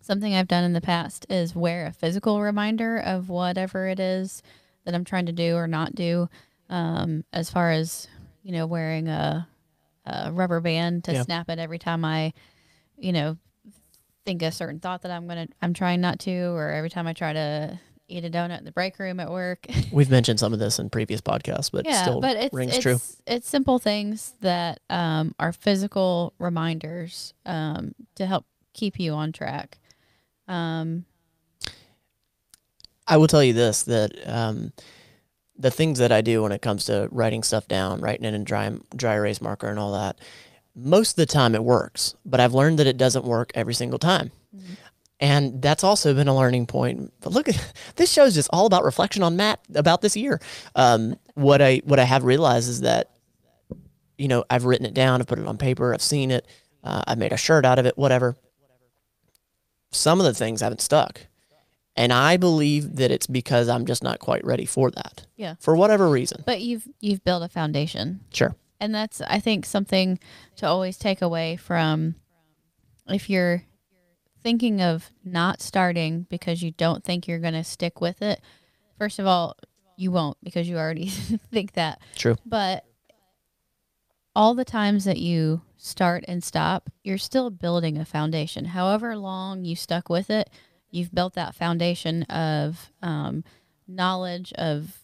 something 0.00 0.34
I've 0.34 0.48
done 0.48 0.64
in 0.64 0.72
the 0.72 0.80
past 0.80 1.26
is 1.28 1.54
wear 1.54 1.86
a 1.86 1.92
physical 1.92 2.40
reminder 2.40 2.98
of 2.98 3.28
whatever 3.28 3.88
it 3.88 3.98
is 4.00 4.42
that 4.84 4.94
I'm 4.94 5.04
trying 5.04 5.26
to 5.26 5.32
do 5.32 5.56
or 5.56 5.66
not 5.66 5.94
do. 5.94 6.28
Um, 6.68 7.24
as 7.32 7.50
far 7.50 7.70
as 7.72 8.08
you 8.42 8.52
know, 8.52 8.66
wearing 8.66 9.08
a, 9.08 9.48
a 10.04 10.30
rubber 10.30 10.60
band 10.60 11.02
to 11.04 11.12
Yeah. 11.12 11.22
snap 11.22 11.48
it 11.50 11.58
every 11.58 11.80
time 11.80 12.04
I, 12.04 12.32
you 12.96 13.12
know, 13.12 13.36
think 14.24 14.42
a 14.42 14.52
certain 14.52 14.78
thought 14.78 15.02
that 15.02 15.10
I'm 15.10 15.26
gonna 15.26 15.48
I'm 15.60 15.74
trying 15.74 16.00
not 16.00 16.20
to, 16.20 16.32
or 16.54 16.70
every 16.70 16.90
time 16.90 17.06
I 17.08 17.12
try 17.12 17.32
to 17.32 17.80
eat 18.08 18.24
a 18.24 18.30
donut 18.30 18.58
in 18.58 18.64
the 18.64 18.72
break 18.72 18.98
room 18.98 19.20
at 19.20 19.30
work. 19.30 19.66
We've 19.92 20.10
mentioned 20.10 20.38
some 20.38 20.52
of 20.52 20.58
this 20.58 20.78
in 20.78 20.90
previous 20.90 21.20
podcasts, 21.20 21.70
but 21.70 21.86
yeah, 21.86 22.02
still 22.02 22.20
but 22.20 22.36
it's 22.36 22.54
rings 22.54 22.74
it's, 22.74 22.82
true. 22.82 23.00
It's 23.26 23.48
simple 23.48 23.78
things 23.78 24.34
that 24.40 24.80
um, 24.90 25.34
are 25.38 25.52
physical 25.52 26.32
reminders 26.38 27.34
um, 27.44 27.94
to 28.16 28.26
help 28.26 28.46
keep 28.72 28.98
you 28.98 29.12
on 29.12 29.32
track. 29.32 29.78
Um, 30.48 31.04
I 33.08 33.16
will 33.16 33.26
tell 33.26 33.42
you 33.42 33.52
this 33.52 33.82
that 33.84 34.12
um, 34.26 34.72
the 35.58 35.70
things 35.70 35.98
that 35.98 36.12
I 36.12 36.20
do 36.20 36.42
when 36.42 36.52
it 36.52 36.62
comes 36.62 36.86
to 36.86 37.08
writing 37.10 37.42
stuff 37.42 37.68
down, 37.68 38.00
writing 38.00 38.24
it 38.24 38.34
in 38.34 38.44
dry 38.44 38.72
dry 38.94 39.14
erase 39.14 39.40
marker 39.40 39.68
and 39.68 39.78
all 39.78 39.92
that, 39.92 40.18
most 40.74 41.12
of 41.12 41.16
the 41.16 41.26
time 41.26 41.54
it 41.54 41.64
works. 41.64 42.14
But 42.24 42.40
I've 42.40 42.54
learned 42.54 42.78
that 42.78 42.86
it 42.86 42.96
doesn't 42.96 43.24
work 43.24 43.52
every 43.54 43.74
single 43.74 43.98
time. 43.98 44.32
And 45.18 45.62
that's 45.62 45.82
also 45.82 46.12
been 46.12 46.28
a 46.28 46.36
learning 46.36 46.66
point. 46.66 47.12
But 47.20 47.32
look, 47.32 47.48
this 47.96 48.12
show 48.12 48.24
is 48.24 48.34
just 48.34 48.50
all 48.52 48.66
about 48.66 48.84
reflection 48.84 49.22
on 49.22 49.36
Matt 49.36 49.60
about 49.74 50.02
this 50.02 50.16
year. 50.16 50.40
Um, 50.74 51.16
what 51.34 51.62
I 51.62 51.80
what 51.84 51.98
I 51.98 52.04
have 52.04 52.24
realized 52.24 52.68
is 52.68 52.82
that, 52.82 53.10
you 54.18 54.28
know, 54.28 54.44
I've 54.50 54.64
written 54.66 54.84
it 54.86 54.94
down, 54.94 55.20
I've 55.20 55.26
put 55.26 55.38
it 55.38 55.46
on 55.46 55.56
paper, 55.58 55.94
I've 55.94 56.02
seen 56.02 56.30
it, 56.30 56.46
uh, 56.84 57.02
I 57.06 57.14
made 57.14 57.32
a 57.32 57.36
shirt 57.36 57.64
out 57.64 57.78
of 57.78 57.86
it, 57.86 57.96
whatever. 57.96 58.36
Some 59.92 60.20
of 60.20 60.26
the 60.26 60.34
things 60.34 60.60
haven't 60.60 60.80
stuck, 60.80 61.20
and 61.96 62.12
I 62.12 62.36
believe 62.36 62.96
that 62.96 63.10
it's 63.10 63.26
because 63.26 63.68
I'm 63.68 63.86
just 63.86 64.02
not 64.02 64.18
quite 64.18 64.44
ready 64.44 64.66
for 64.66 64.90
that, 64.90 65.26
yeah, 65.36 65.54
for 65.60 65.76
whatever 65.76 66.08
reason. 66.10 66.42
but 66.44 66.60
you've 66.60 66.86
you've 67.00 67.24
built 67.24 67.42
a 67.42 67.48
foundation. 67.48 68.20
Sure. 68.32 68.54
and 68.80 68.94
that's 68.94 69.22
i 69.22 69.38
think 69.40 69.64
something 69.64 70.18
to 70.56 70.66
always 70.66 70.98
take 70.98 71.22
away 71.22 71.56
from 71.56 72.14
if 73.08 73.30
you're 73.30 73.62
thinking 74.46 74.80
of 74.80 75.10
not 75.24 75.60
starting 75.60 76.24
because 76.30 76.62
you 76.62 76.70
don't 76.70 77.02
think 77.02 77.26
you're 77.26 77.40
going 77.40 77.52
to 77.52 77.64
stick 77.64 78.00
with 78.00 78.22
it 78.22 78.40
first 78.96 79.18
of 79.18 79.26
all 79.26 79.56
you 79.96 80.12
won't 80.12 80.36
because 80.40 80.68
you 80.68 80.76
already 80.76 81.08
think 81.52 81.72
that. 81.72 82.00
True. 82.14 82.36
but 82.46 82.84
all 84.36 84.54
the 84.54 84.64
times 84.64 85.04
that 85.04 85.18
you 85.18 85.62
start 85.76 86.24
and 86.28 86.44
stop 86.44 86.88
you're 87.02 87.18
still 87.18 87.50
building 87.50 87.98
a 87.98 88.04
foundation. 88.04 88.66
However 88.66 89.16
long 89.16 89.64
you 89.64 89.74
stuck 89.74 90.08
with 90.08 90.30
it 90.30 90.48
you've 90.92 91.12
built 91.12 91.34
that 91.34 91.56
foundation 91.56 92.22
of 92.24 92.92
um, 93.02 93.42
knowledge 93.88 94.52
of 94.52 94.96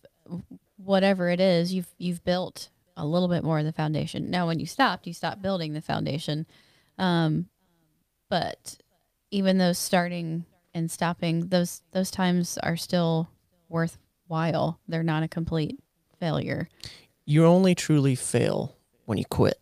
whatever 0.77 1.31
it 1.31 1.41
is 1.41 1.75
you've 1.75 1.93
you've 1.99 2.25
built 2.25 2.69
a 2.97 3.05
little 3.05 3.27
bit 3.27 3.43
more 3.43 3.59
of 3.59 3.65
the 3.65 3.73
foundation. 3.73 4.31
Now 4.31 4.47
when 4.47 4.61
you 4.61 4.67
stopped 4.67 5.09
you 5.09 5.13
stopped 5.13 5.43
building 5.43 5.73
the 5.73 5.83
foundation. 5.83 6.47
Um, 6.97 7.49
but 8.31 8.77
even 9.33 9.59
those 9.59 9.79
starting 9.79 10.45
and 10.75 10.91
stopping 10.91 11.49
those 11.49 11.83
those 11.91 12.11
times 12.11 12.59
are 12.59 12.77
still 12.77 13.29
worthwhile. 13.69 14.79
They're 14.87 15.03
not 15.03 15.25
a 15.25 15.29
complete 15.29 15.81
failure. 16.21 16.69
You 17.25 17.47
only 17.47 17.75
truly 17.75 18.15
fail 18.15 18.77
when 19.07 19.19
you 19.19 19.25
quit. 19.25 19.59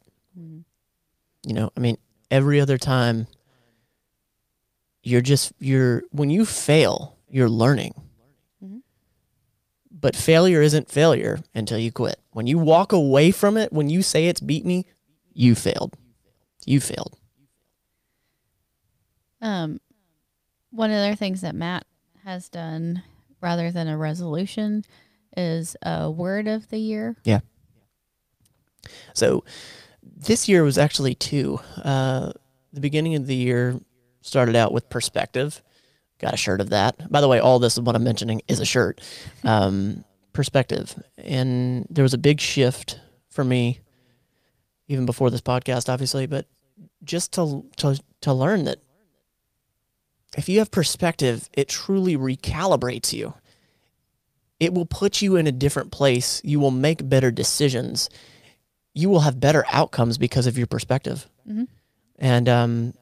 You 1.46 1.54
know, 1.54 1.70
I 1.74 1.80
mean, 1.80 1.96
every 2.30 2.60
other 2.60 2.76
time 2.76 3.26
you're 5.02 5.22
just 5.22 5.52
you're 5.58 6.02
when 6.10 6.28
you 6.30 6.44
fail, 6.44 7.16
you're 7.28 7.48
learning. 7.48 7.94
Mhm. 8.62 8.82
But 9.90 10.16
failure 10.16 10.60
isn't 10.60 10.90
failure 10.90 11.40
until 11.54 11.78
you 11.78 11.92
quit. 11.92 12.20
When 12.32 12.46
you 12.46 12.58
walk 12.58 12.92
away 12.92 13.30
from 13.30 13.56
it, 13.56 13.72
when 13.72 13.88
you 13.88 14.02
say 14.02 14.26
it's 14.26 14.40
beat 14.40 14.66
me, 14.66 14.86
you 15.32 15.54
failed. 15.54 15.96
You 16.66 16.80
failed. 16.80 17.16
Um, 19.40 19.80
one 20.70 20.90
of 20.90 20.96
the 20.96 21.02
other 21.02 21.16
things 21.16 21.40
that 21.40 21.54
Matt 21.54 21.84
has 22.24 22.48
done 22.48 23.02
rather 23.40 23.70
than 23.70 23.88
a 23.88 23.96
resolution 23.96 24.84
is 25.36 25.76
a 25.82 26.10
word 26.10 26.46
of 26.46 26.68
the 26.68 26.78
year. 26.78 27.16
Yeah. 27.24 27.40
So 29.14 29.44
this 30.02 30.48
year 30.48 30.62
was 30.62 30.78
actually 30.78 31.14
two. 31.14 31.60
Uh, 31.82 32.32
the 32.72 32.80
beginning 32.80 33.14
of 33.14 33.26
the 33.26 33.34
year 33.34 33.80
started 34.22 34.56
out 34.56 34.72
with 34.72 34.88
perspective. 34.88 35.62
Got 36.18 36.34
a 36.34 36.36
shirt 36.36 36.60
of 36.60 36.70
that. 36.70 37.10
By 37.10 37.20
the 37.20 37.28
way, 37.28 37.40
all 37.40 37.58
this 37.58 37.74
is 37.74 37.80
what 37.80 37.96
I'm 37.96 38.04
mentioning 38.04 38.42
is 38.46 38.60
a 38.60 38.64
shirt. 38.66 39.00
Um, 39.44 40.04
perspective, 40.32 40.94
and 41.18 41.86
there 41.90 42.02
was 42.02 42.14
a 42.14 42.18
big 42.18 42.40
shift 42.40 43.00
for 43.30 43.42
me, 43.42 43.80
even 44.86 45.06
before 45.06 45.30
this 45.30 45.40
podcast, 45.40 45.88
obviously. 45.88 46.26
But 46.26 46.46
just 47.02 47.32
to 47.32 47.64
to 47.76 47.98
to 48.20 48.32
learn 48.32 48.64
that 48.64 48.78
if 50.36 50.48
you 50.48 50.58
have 50.58 50.70
perspective, 50.70 51.48
it 51.52 51.68
truly 51.68 52.16
recalibrates 52.16 53.12
you. 53.12 53.34
It 54.58 54.74
will 54.74 54.86
put 54.86 55.22
you 55.22 55.36
in 55.36 55.46
a 55.46 55.52
different 55.52 55.90
place. 55.90 56.40
You 56.44 56.60
will 56.60 56.70
make 56.70 57.08
better 57.08 57.30
decisions 57.30 58.08
you 58.94 59.08
will 59.08 59.20
have 59.20 59.40
better 59.40 59.64
outcomes 59.70 60.18
because 60.18 60.46
of 60.46 60.58
your 60.58 60.66
perspective. 60.66 61.28
Mhm. 61.48 61.68
And 62.18 62.48
um, 62.48 62.94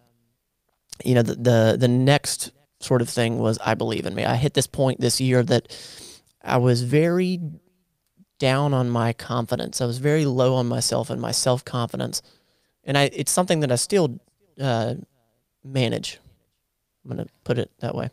you 1.05 1.15
know, 1.15 1.23
the, 1.23 1.35
the 1.35 1.77
the 1.79 1.89
next 1.89 2.53
sort 2.81 3.03
of 3.03 3.09
thing 3.09 3.39
was 3.39 3.59
I 3.65 3.75
believe 3.75 4.07
in 4.07 4.15
me. 4.15 4.25
I 4.25 4.37
hit 4.37 4.55
this 4.55 4.67
point 4.67 5.01
this 5.01 5.21
year 5.21 5.43
that 5.45 5.75
I 6.43 6.59
was 6.59 6.83
very 6.83 7.41
down 8.39 8.75
on 8.75 8.91
my 8.91 9.13
confidence. 9.13 9.81
I 9.81 9.87
was 9.87 9.99
very 9.99 10.25
low 10.25 10.55
on 10.55 10.67
myself 10.67 11.11
and 11.11 11.21
my 11.21 11.33
self 11.33 11.65
confidence, 11.65 12.23
and 12.85 12.97
I 12.97 13.11
it's 13.13 13.33
something 13.33 13.61
that 13.61 13.73
I 13.73 13.77
still 13.77 14.21
uh, 14.61 14.95
manage. 15.65 16.19
I'm 17.09 17.17
gonna 17.17 17.29
put 17.45 17.59
it 17.59 17.71
that 17.81 17.95
way. 17.95 18.11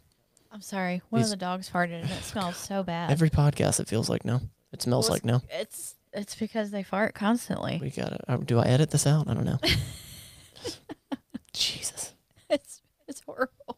I'm 0.51 0.61
sorry, 0.61 1.01
one 1.09 1.21
These- 1.21 1.31
of 1.33 1.39
the 1.39 1.45
dogs 1.45 1.69
farted 1.69 2.01
and 2.01 2.09
it 2.09 2.23
smells 2.23 2.55
so 2.55 2.81
bad. 2.83 3.11
Every 3.11 3.29
podcast, 3.29 3.79
it 3.81 3.87
feels 3.87 4.09
like 4.09 4.23
no. 4.23 4.39
It 4.71 4.81
smells 4.81 5.07
Well, 5.09 5.15
like 5.15 5.25
no. 5.25 5.41
It's 5.49 5.95
it's 6.13 6.35
because 6.35 6.71
they 6.71 6.81
fart 6.83 7.13
constantly. 7.13 7.77
We 7.81 7.89
gotta. 7.89 8.19
Uh, 8.27 8.37
do 8.37 8.59
I 8.59 8.65
edit 8.67 8.91
this 8.91 9.05
out? 9.05 9.27
I 9.27 9.33
don't 9.33 9.43
know. 9.45 9.59
Jesus. 11.53 12.13
It's 12.49 12.81
it's 13.07 13.21
horrible. 13.25 13.77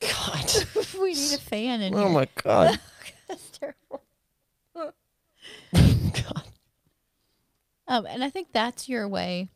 God. 0.00 0.52
we 1.00 1.14
need 1.14 1.34
a 1.34 1.38
fan 1.38 1.80
in 1.82 1.94
Oh 1.94 2.00
here. 2.00 2.08
my 2.10 2.28
god. 2.42 2.78
That's 3.28 3.58
terrible. 3.58 4.02
god. 4.74 6.42
Um, 7.86 8.06
and 8.06 8.22
I 8.24 8.30
think 8.30 8.48
that's 8.52 8.88
your 8.88 9.06
way 9.08 9.48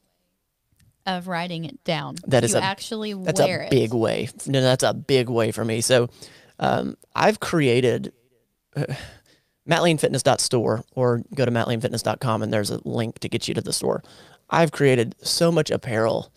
of 1.09 1.27
writing 1.27 1.65
it 1.65 1.83
down. 1.85 2.17
That 2.27 2.45
is 2.45 2.53
you 2.53 2.59
a- 2.59 2.63
actually 2.63 3.15
That's 3.15 3.41
wear 3.41 3.63
a 3.67 3.71
big 3.71 3.93
it. 3.93 3.97
way. 3.97 4.29
No, 4.47 4.61
that's 4.61 4.85
a 4.85 4.95
big 4.95 5.29
way 5.29 5.51
for 5.51 5.65
me. 5.65 5.81
So, 5.81 6.09
um, 6.61 6.97
I've 7.15 7.41
created 7.41 8.13
uh, 8.77 8.85
mattlanefitness.store 9.69 10.85
or 10.95 11.23
go 11.35 11.45
to 11.45 11.51
mattlanefitness.com 11.51 12.43
and 12.43 12.53
there's 12.53 12.71
a 12.71 12.81
link 12.87 13.19
to 13.21 13.29
get 13.29 13.49
you 13.49 13.55
to 13.55 13.61
the 13.61 13.73
store. 13.73 14.03
I've 14.51 14.73
created 14.73 15.15
so 15.23 15.53
much 15.53 15.71
apparel 15.71 16.33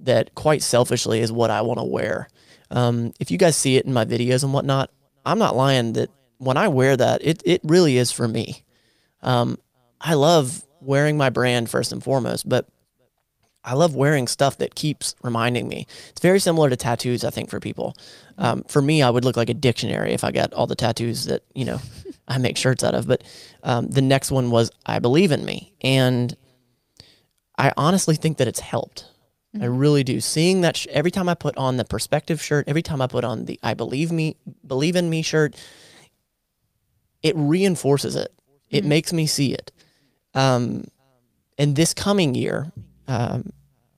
that 0.00 0.34
quite 0.34 0.62
selfishly 0.62 1.20
is 1.20 1.32
what 1.32 1.50
I 1.50 1.62
want 1.62 1.78
to 1.78 1.84
wear. 1.84 2.28
Um, 2.70 3.12
if 3.20 3.30
you 3.30 3.38
guys 3.38 3.56
see 3.56 3.76
it 3.76 3.86
in 3.86 3.92
my 3.92 4.04
videos 4.04 4.44
and 4.44 4.52
whatnot, 4.52 4.90
I'm 5.24 5.38
not 5.38 5.56
lying 5.56 5.94
that 5.94 6.10
when 6.38 6.56
I 6.56 6.68
wear 6.68 6.96
that, 6.96 7.24
it, 7.24 7.42
it 7.44 7.60
really 7.64 7.96
is 7.96 8.12
for 8.12 8.28
me. 8.28 8.64
Um, 9.22 9.58
I 10.00 10.14
love 10.14 10.64
wearing 10.80 11.16
my 11.16 11.30
brand 11.30 11.70
first 11.70 11.92
and 11.92 12.02
foremost, 12.02 12.48
but 12.48 12.68
I 13.66 13.74
love 13.74 13.96
wearing 13.96 14.28
stuff 14.28 14.58
that 14.58 14.76
keeps 14.76 15.16
reminding 15.22 15.66
me. 15.66 15.88
It's 16.10 16.20
very 16.20 16.38
similar 16.38 16.70
to 16.70 16.76
tattoos, 16.76 17.24
I 17.24 17.30
think, 17.30 17.50
for 17.50 17.58
people. 17.58 17.96
Um, 18.38 18.62
for 18.68 18.80
me, 18.80 19.02
I 19.02 19.10
would 19.10 19.24
look 19.24 19.36
like 19.36 19.50
a 19.50 19.54
dictionary 19.54 20.12
if 20.12 20.22
I 20.22 20.30
got 20.30 20.54
all 20.54 20.68
the 20.68 20.76
tattoos 20.76 21.24
that, 21.24 21.42
you 21.52 21.64
know, 21.64 21.80
I 22.28 22.38
make 22.38 22.56
shirts 22.56 22.84
out 22.84 22.94
of. 22.94 23.08
But 23.08 23.24
um, 23.64 23.88
the 23.88 24.02
next 24.02 24.30
one 24.30 24.50
was 24.52 24.70
I 24.86 25.00
believe 25.00 25.32
in 25.32 25.44
me. 25.44 25.74
And 25.82 26.36
I 27.58 27.72
honestly 27.76 28.14
think 28.14 28.38
that 28.38 28.46
it's 28.46 28.60
helped. 28.60 29.04
I 29.60 29.64
really 29.64 30.04
do. 30.04 30.20
Seeing 30.20 30.60
that 30.60 30.76
sh- 30.76 30.86
every 30.90 31.10
time 31.10 31.28
I 31.28 31.34
put 31.34 31.56
on 31.56 31.76
the 31.76 31.84
perspective 31.84 32.40
shirt, 32.40 32.68
every 32.68 32.82
time 32.82 33.00
I 33.00 33.08
put 33.08 33.24
on 33.24 33.46
the 33.46 33.58
I 33.62 33.74
believe 33.74 34.12
me, 34.12 34.36
believe 34.64 34.94
in 34.94 35.10
me 35.10 35.22
shirt, 35.22 35.56
it 37.22 37.34
reinforces 37.36 38.14
it. 38.14 38.32
It 38.70 38.84
makes 38.84 39.12
me 39.12 39.26
see 39.26 39.52
it. 39.54 39.72
Um, 40.34 40.84
and 41.58 41.74
this 41.74 41.94
coming 41.94 42.34
year, 42.34 42.70
um, 43.08 43.50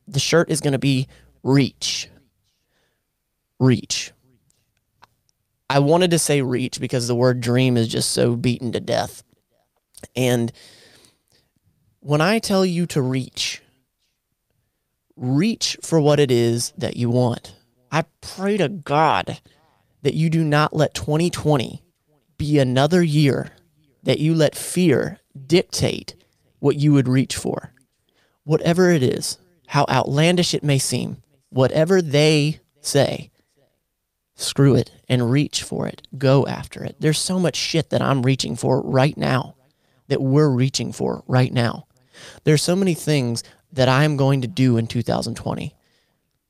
the 0.07 0.21
shirt 0.21 0.51
is 0.51 0.61
going 0.61 0.73
to 0.73 0.79
be 0.79 1.09
reach. 1.43 2.09
Reach. 3.59 4.13
I 5.71 5.81
wanted 5.81 6.11
to 6.13 6.19
say 6.19 6.41
reach 6.41 6.81
because 6.81 7.09
the 7.09 7.15
word 7.15 7.41
dream 7.41 7.77
is 7.77 7.89
just 7.89 8.13
so 8.13 8.37
beaten 8.37 8.73
to 8.73 8.81
death. 8.81 9.23
And 10.17 10.53
when 12.01 12.21
I 12.21 12.39
tell 12.39 12.65
you 12.65 12.87
to 12.87 13.03
reach, 13.03 13.61
reach 15.17 15.77
for 15.83 16.01
what 16.01 16.21
it 16.21 16.31
is 16.31 16.73
that 16.79 16.97
you 16.97 17.11
want. 17.11 17.55
I 17.91 18.05
pray 18.21 18.57
to 18.57 18.69
God 18.69 19.41
that 20.03 20.15
you 20.15 20.31
do 20.31 20.45
not 20.45 20.75
let 20.75 20.95
2020 20.95 21.83
be 22.39 22.59
another 22.59 23.03
year 23.03 23.51
that 24.05 24.21
you 24.21 24.35
let 24.35 24.55
fear 24.55 25.19
dictate 25.47 26.15
what 26.61 26.77
you 26.77 26.93
would 26.93 27.09
reach 27.09 27.37
for. 27.37 27.73
Whatever 28.49 28.91
it 28.91 29.03
is, 29.03 29.37
how 29.67 29.85
outlandish 29.91 30.55
it 30.55 30.65
may 30.65 30.79
seem, 30.79 31.19
whatever 31.51 32.01
they 32.01 32.61
say, 32.81 33.31
screw 34.37 34.75
it 34.75 34.91
and 35.07 35.31
reach 35.31 35.63
for 35.63 35.87
it. 35.87 36.09
Go 36.17 36.47
after 36.47 36.83
it. 36.83 36.97
There's 36.99 37.19
so 37.19 37.39
much 37.39 37.57
shit 37.57 37.91
that 37.91 38.01
I'm 38.01 38.23
reaching 38.23 38.57
for 38.57 38.81
right 38.81 39.15
now, 39.19 39.57
that 40.07 40.23
we're 40.23 40.49
reaching 40.49 40.93
for 40.93 41.23
right 41.29 41.53
now. 41.53 41.89
There's 42.45 42.63
so 42.63 42.75
many 42.75 42.95
things 42.95 43.45
that 43.71 43.91
I'm 43.91 44.17
going 44.17 44.41
to 44.41 44.49
do 44.49 44.79
in 44.79 44.87
2020. 44.87 45.77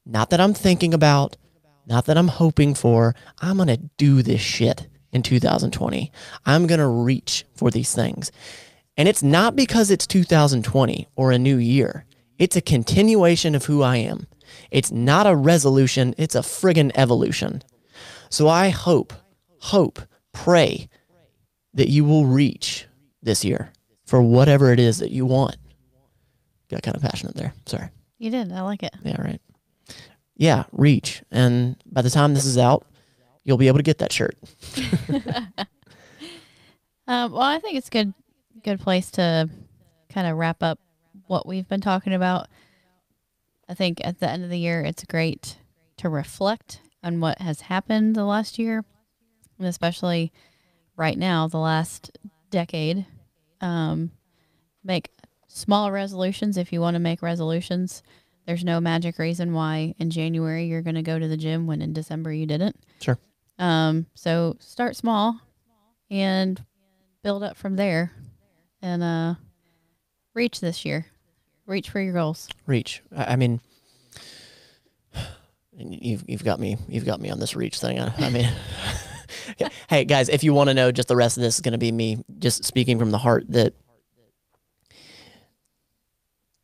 Not 0.06 0.30
that 0.30 0.40
I'm 0.40 0.54
thinking 0.54 0.94
about, 0.94 1.37
not 1.84 2.06
that 2.06 2.16
I'm 2.16 2.28
hoping 2.28 2.76
for. 2.76 3.16
I'm 3.40 3.56
going 3.56 3.66
to 3.66 3.90
do 3.96 4.22
this 4.22 4.40
shit 4.40 4.87
in 5.11 5.24
2020. 5.24 6.12
I'm 6.46 6.68
going 6.68 6.78
to 6.78 6.87
reach 6.87 7.44
for 7.56 7.72
these 7.72 7.92
things. 7.92 8.30
And 8.98 9.08
it's 9.08 9.22
not 9.22 9.54
because 9.54 9.92
it's 9.92 10.08
2020 10.08 11.08
or 11.14 11.30
a 11.30 11.38
new 11.38 11.56
year. 11.56 12.04
It's 12.37 12.56
a 12.56 12.61
continuation 12.61 13.54
of 13.54 13.66
who 13.66 13.80
I 13.80 13.98
am. 13.98 14.26
It's 14.72 14.90
not 14.90 15.26
a 15.26 15.37
resolution, 15.37 16.16
it's 16.18 16.34
a 16.34 16.40
friggin' 16.40 16.90
evolution. 16.96 17.62
So 18.28 18.48
I 18.48 18.70
hope, 18.70 19.12
hope, 19.61 20.00
pray 20.32 20.88
that 21.74 21.88
you 21.88 22.04
will 22.04 22.26
reach 22.26 22.87
this 23.22 23.44
year 23.44 23.72
for 24.04 24.20
whatever 24.20 24.72
it 24.72 24.80
is 24.80 24.98
that 24.98 25.12
you 25.12 25.24
want. 25.24 25.56
Got 26.68 26.82
kind 26.82 26.96
of 26.96 27.02
passionate 27.02 27.37
there. 27.37 27.54
Sorry. 27.66 27.88
You 28.18 28.30
did. 28.30 28.52
I 28.52 28.62
like 28.62 28.82
it. 28.82 28.94
Yeah, 29.04 29.20
right. 29.22 29.40
Yeah, 30.37 30.64
reach. 30.72 31.22
And 31.30 31.76
by 31.87 32.02
the 32.02 32.11
time 32.11 32.34
this 32.34 32.44
is 32.44 32.58
out, 32.58 32.84
you'll 33.44 33.58
be 33.58 33.68
able 33.68 33.78
to 33.78 33.84
get 33.84 33.98
that 33.98 34.12
shirt. 34.12 34.37
Um, 37.06 37.32
well, 37.32 37.42
I 37.42 37.61
think 37.61 37.76
it's 37.78 37.90
good 37.90 38.12
good 38.62 38.81
place 38.81 39.11
to 39.12 39.49
kind 40.09 40.27
of 40.27 40.37
wrap 40.37 40.62
up 40.62 40.79
what 41.27 41.47
we've 41.47 41.68
been 41.68 41.81
talking 41.81 42.14
about. 42.14 42.49
I 43.68 43.75
think 43.75 44.01
at 44.05 44.18
the 44.21 44.29
end 44.29 44.44
of 44.44 44.51
the 44.51 44.59
year, 44.59 44.81
it's 44.81 45.05
great 45.05 45.57
to 45.99 46.09
reflect 46.09 46.81
on 47.03 47.21
what 47.21 47.40
has 47.40 47.62
happened 47.62 48.14
the 48.16 48.25
last 48.25 48.59
year, 48.59 48.85
and 49.59 49.66
especially 49.66 50.33
right 50.97 51.18
now, 51.18 51.47
the 51.49 51.59
last 51.59 52.18
decade. 52.51 53.07
Um, 53.61 54.12
make 54.85 55.11
small 55.49 55.90
resolutions 55.90 56.57
if 56.57 56.73
you 56.73 56.81
want 56.81 56.94
to 56.94 57.01
make 57.01 57.23
resolutions. 57.23 58.03
There's 58.47 58.64
no 58.64 58.81
magic 58.81 59.18
reason 59.18 59.53
why 59.53 59.94
in 59.99 60.11
January 60.11 60.66
you're 60.66 60.83
going 60.83 60.94
to 60.94 61.03
go 61.03 61.18
to 61.18 61.29
the 61.29 61.37
gym 61.37 61.66
when 61.66 61.83
in 61.83 61.92
December 61.92 62.33
you 62.33 62.47
didn't. 62.47 62.77
Sure. 63.01 63.18
Um, 63.59 64.07
so 64.14 64.57
start 64.61 64.97
small 64.97 65.38
and 66.11 66.64
build 67.23 67.42
up 67.42 67.57
from 67.57 67.77
there 67.77 68.12
and 68.82 69.02
uh 69.02 69.34
reach 70.34 70.60
this 70.60 70.84
year. 70.84 71.06
Reach 71.66 71.90
for 71.90 72.00
your 72.00 72.14
goals. 72.14 72.48
Reach. 72.66 73.02
I, 73.14 73.32
I 73.32 73.36
mean, 73.36 73.60
you've 75.76 76.24
you've 76.26 76.44
got 76.44 76.58
me. 76.58 76.76
You've 76.88 77.04
got 77.04 77.20
me 77.20 77.30
on 77.30 77.38
this 77.38 77.54
reach 77.54 77.78
thing. 77.78 78.00
I, 78.00 78.12
I 78.18 78.30
mean, 78.30 78.48
hey 79.90 80.04
guys, 80.04 80.28
if 80.28 80.42
you 80.42 80.54
want 80.54 80.68
to 80.68 80.74
know, 80.74 80.90
just 80.90 81.08
the 81.08 81.16
rest 81.16 81.36
of 81.36 81.42
this 81.42 81.56
is 81.56 81.60
going 81.60 81.72
to 81.72 81.78
be 81.78 81.92
me 81.92 82.24
just 82.38 82.64
speaking 82.64 82.98
from 82.98 83.10
the 83.10 83.18
heart. 83.18 83.44
That 83.50 83.74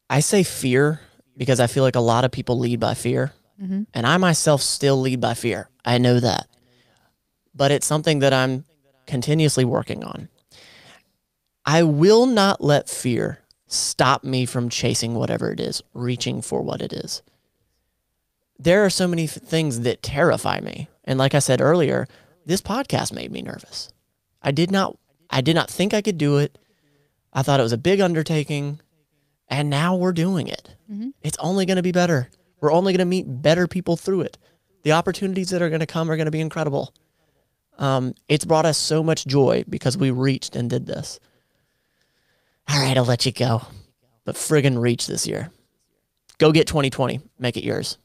I 0.08 0.20
say 0.20 0.42
fear 0.42 1.00
because 1.36 1.60
I 1.60 1.66
feel 1.66 1.82
like 1.82 1.96
a 1.96 2.00
lot 2.00 2.24
of 2.24 2.30
people 2.30 2.58
lead 2.58 2.80
by 2.80 2.94
fear, 2.94 3.32
and 3.92 4.06
I 4.06 4.16
myself 4.16 4.62
still 4.62 5.00
lead 5.00 5.20
by 5.20 5.34
fear. 5.34 5.68
I 5.84 5.98
know 5.98 6.18
that, 6.20 6.46
but 7.54 7.70
it's 7.70 7.86
something 7.86 8.20
that 8.20 8.32
I'm 8.32 8.64
continuously 9.06 9.64
working 9.64 10.02
on. 10.04 10.28
I 11.66 11.82
will 11.82 12.26
not 12.26 12.62
let 12.62 12.88
fear 12.88 13.40
stop 13.66 14.24
me 14.24 14.46
from 14.46 14.68
chasing 14.68 15.14
whatever 15.14 15.50
it 15.50 15.60
is, 15.60 15.82
reaching 15.94 16.42
for 16.42 16.62
what 16.62 16.82
it 16.82 16.92
is. 16.92 17.22
There 18.58 18.84
are 18.84 18.90
so 18.90 19.08
many 19.08 19.26
things 19.26 19.80
that 19.80 20.02
terrify 20.02 20.60
me. 20.60 20.88
And 21.04 21.18
like 21.18 21.34
I 21.34 21.38
said 21.40 21.60
earlier, 21.60 22.06
this 22.46 22.60
podcast 22.60 23.12
made 23.12 23.32
me 23.32 23.42
nervous. 23.42 23.90
I 24.42 24.50
did 24.52 24.70
not 24.70 24.96
I 25.30 25.40
did 25.40 25.54
not 25.54 25.70
think 25.70 25.94
I 25.94 26.02
could 26.02 26.18
do 26.18 26.38
it. 26.38 26.58
I 27.32 27.42
thought 27.42 27.58
it 27.58 27.64
was 27.64 27.72
a 27.72 27.78
big 27.78 28.00
undertaking, 28.00 28.80
and 29.48 29.68
now 29.68 29.96
we're 29.96 30.12
doing 30.12 30.46
it. 30.46 30.76
It's 31.22 31.38
only 31.38 31.66
going 31.66 31.78
to 31.78 31.82
be 31.82 31.90
better. 31.90 32.30
We're 32.60 32.72
only 32.72 32.92
going 32.92 33.00
to 33.00 33.04
meet 33.04 33.24
better 33.26 33.66
people 33.66 33.96
through 33.96 34.20
it. 34.20 34.38
The 34.84 34.92
opportunities 34.92 35.50
that 35.50 35.62
are 35.62 35.70
going 35.70 35.80
to 35.80 35.86
come 35.86 36.10
are 36.10 36.16
going 36.16 36.26
to 36.26 36.30
be 36.30 36.40
incredible. 36.40 36.94
Um, 37.78 38.14
it's 38.28 38.44
brought 38.44 38.66
us 38.66 38.78
so 38.78 39.02
much 39.02 39.26
joy 39.26 39.64
because 39.68 39.96
we 39.96 40.10
reached 40.12 40.54
and 40.54 40.70
did 40.70 40.86
this. 40.86 41.18
All 42.68 42.80
right, 42.80 42.96
I'll 42.96 43.04
let 43.04 43.26
you 43.26 43.32
go. 43.32 43.62
But 44.24 44.36
friggin' 44.36 44.80
reach 44.80 45.06
this 45.06 45.26
year. 45.26 45.50
Go 46.38 46.50
get 46.52 46.66
2020. 46.66 47.20
Make 47.38 47.56
it 47.56 47.64
yours. 47.64 47.98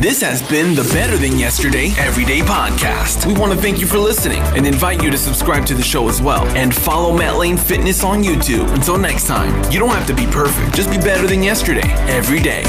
This 0.00 0.22
has 0.22 0.46
been 0.48 0.74
the 0.74 0.88
Better 0.94 1.16
Than 1.16 1.38
Yesterday 1.38 1.92
Everyday 1.98 2.40
Podcast. 2.40 3.26
We 3.26 3.34
want 3.34 3.52
to 3.52 3.58
thank 3.58 3.80
you 3.80 3.86
for 3.86 3.98
listening 3.98 4.40
and 4.56 4.66
invite 4.66 5.02
you 5.02 5.10
to 5.10 5.18
subscribe 5.18 5.66
to 5.66 5.74
the 5.74 5.82
show 5.82 6.08
as 6.08 6.22
well 6.22 6.44
and 6.56 6.74
follow 6.74 7.16
Matt 7.16 7.36
Lane 7.36 7.56
Fitness 7.56 8.02
on 8.02 8.22
YouTube. 8.22 8.72
Until 8.74 8.96
next 8.96 9.26
time, 9.26 9.70
you 9.70 9.78
don't 9.78 9.90
have 9.90 10.06
to 10.06 10.14
be 10.14 10.26
perfect, 10.26 10.74
just 10.74 10.90
be 10.90 10.96
better 10.98 11.26
than 11.26 11.42
yesterday 11.42 11.86
every 12.08 12.40
day. 12.40 12.62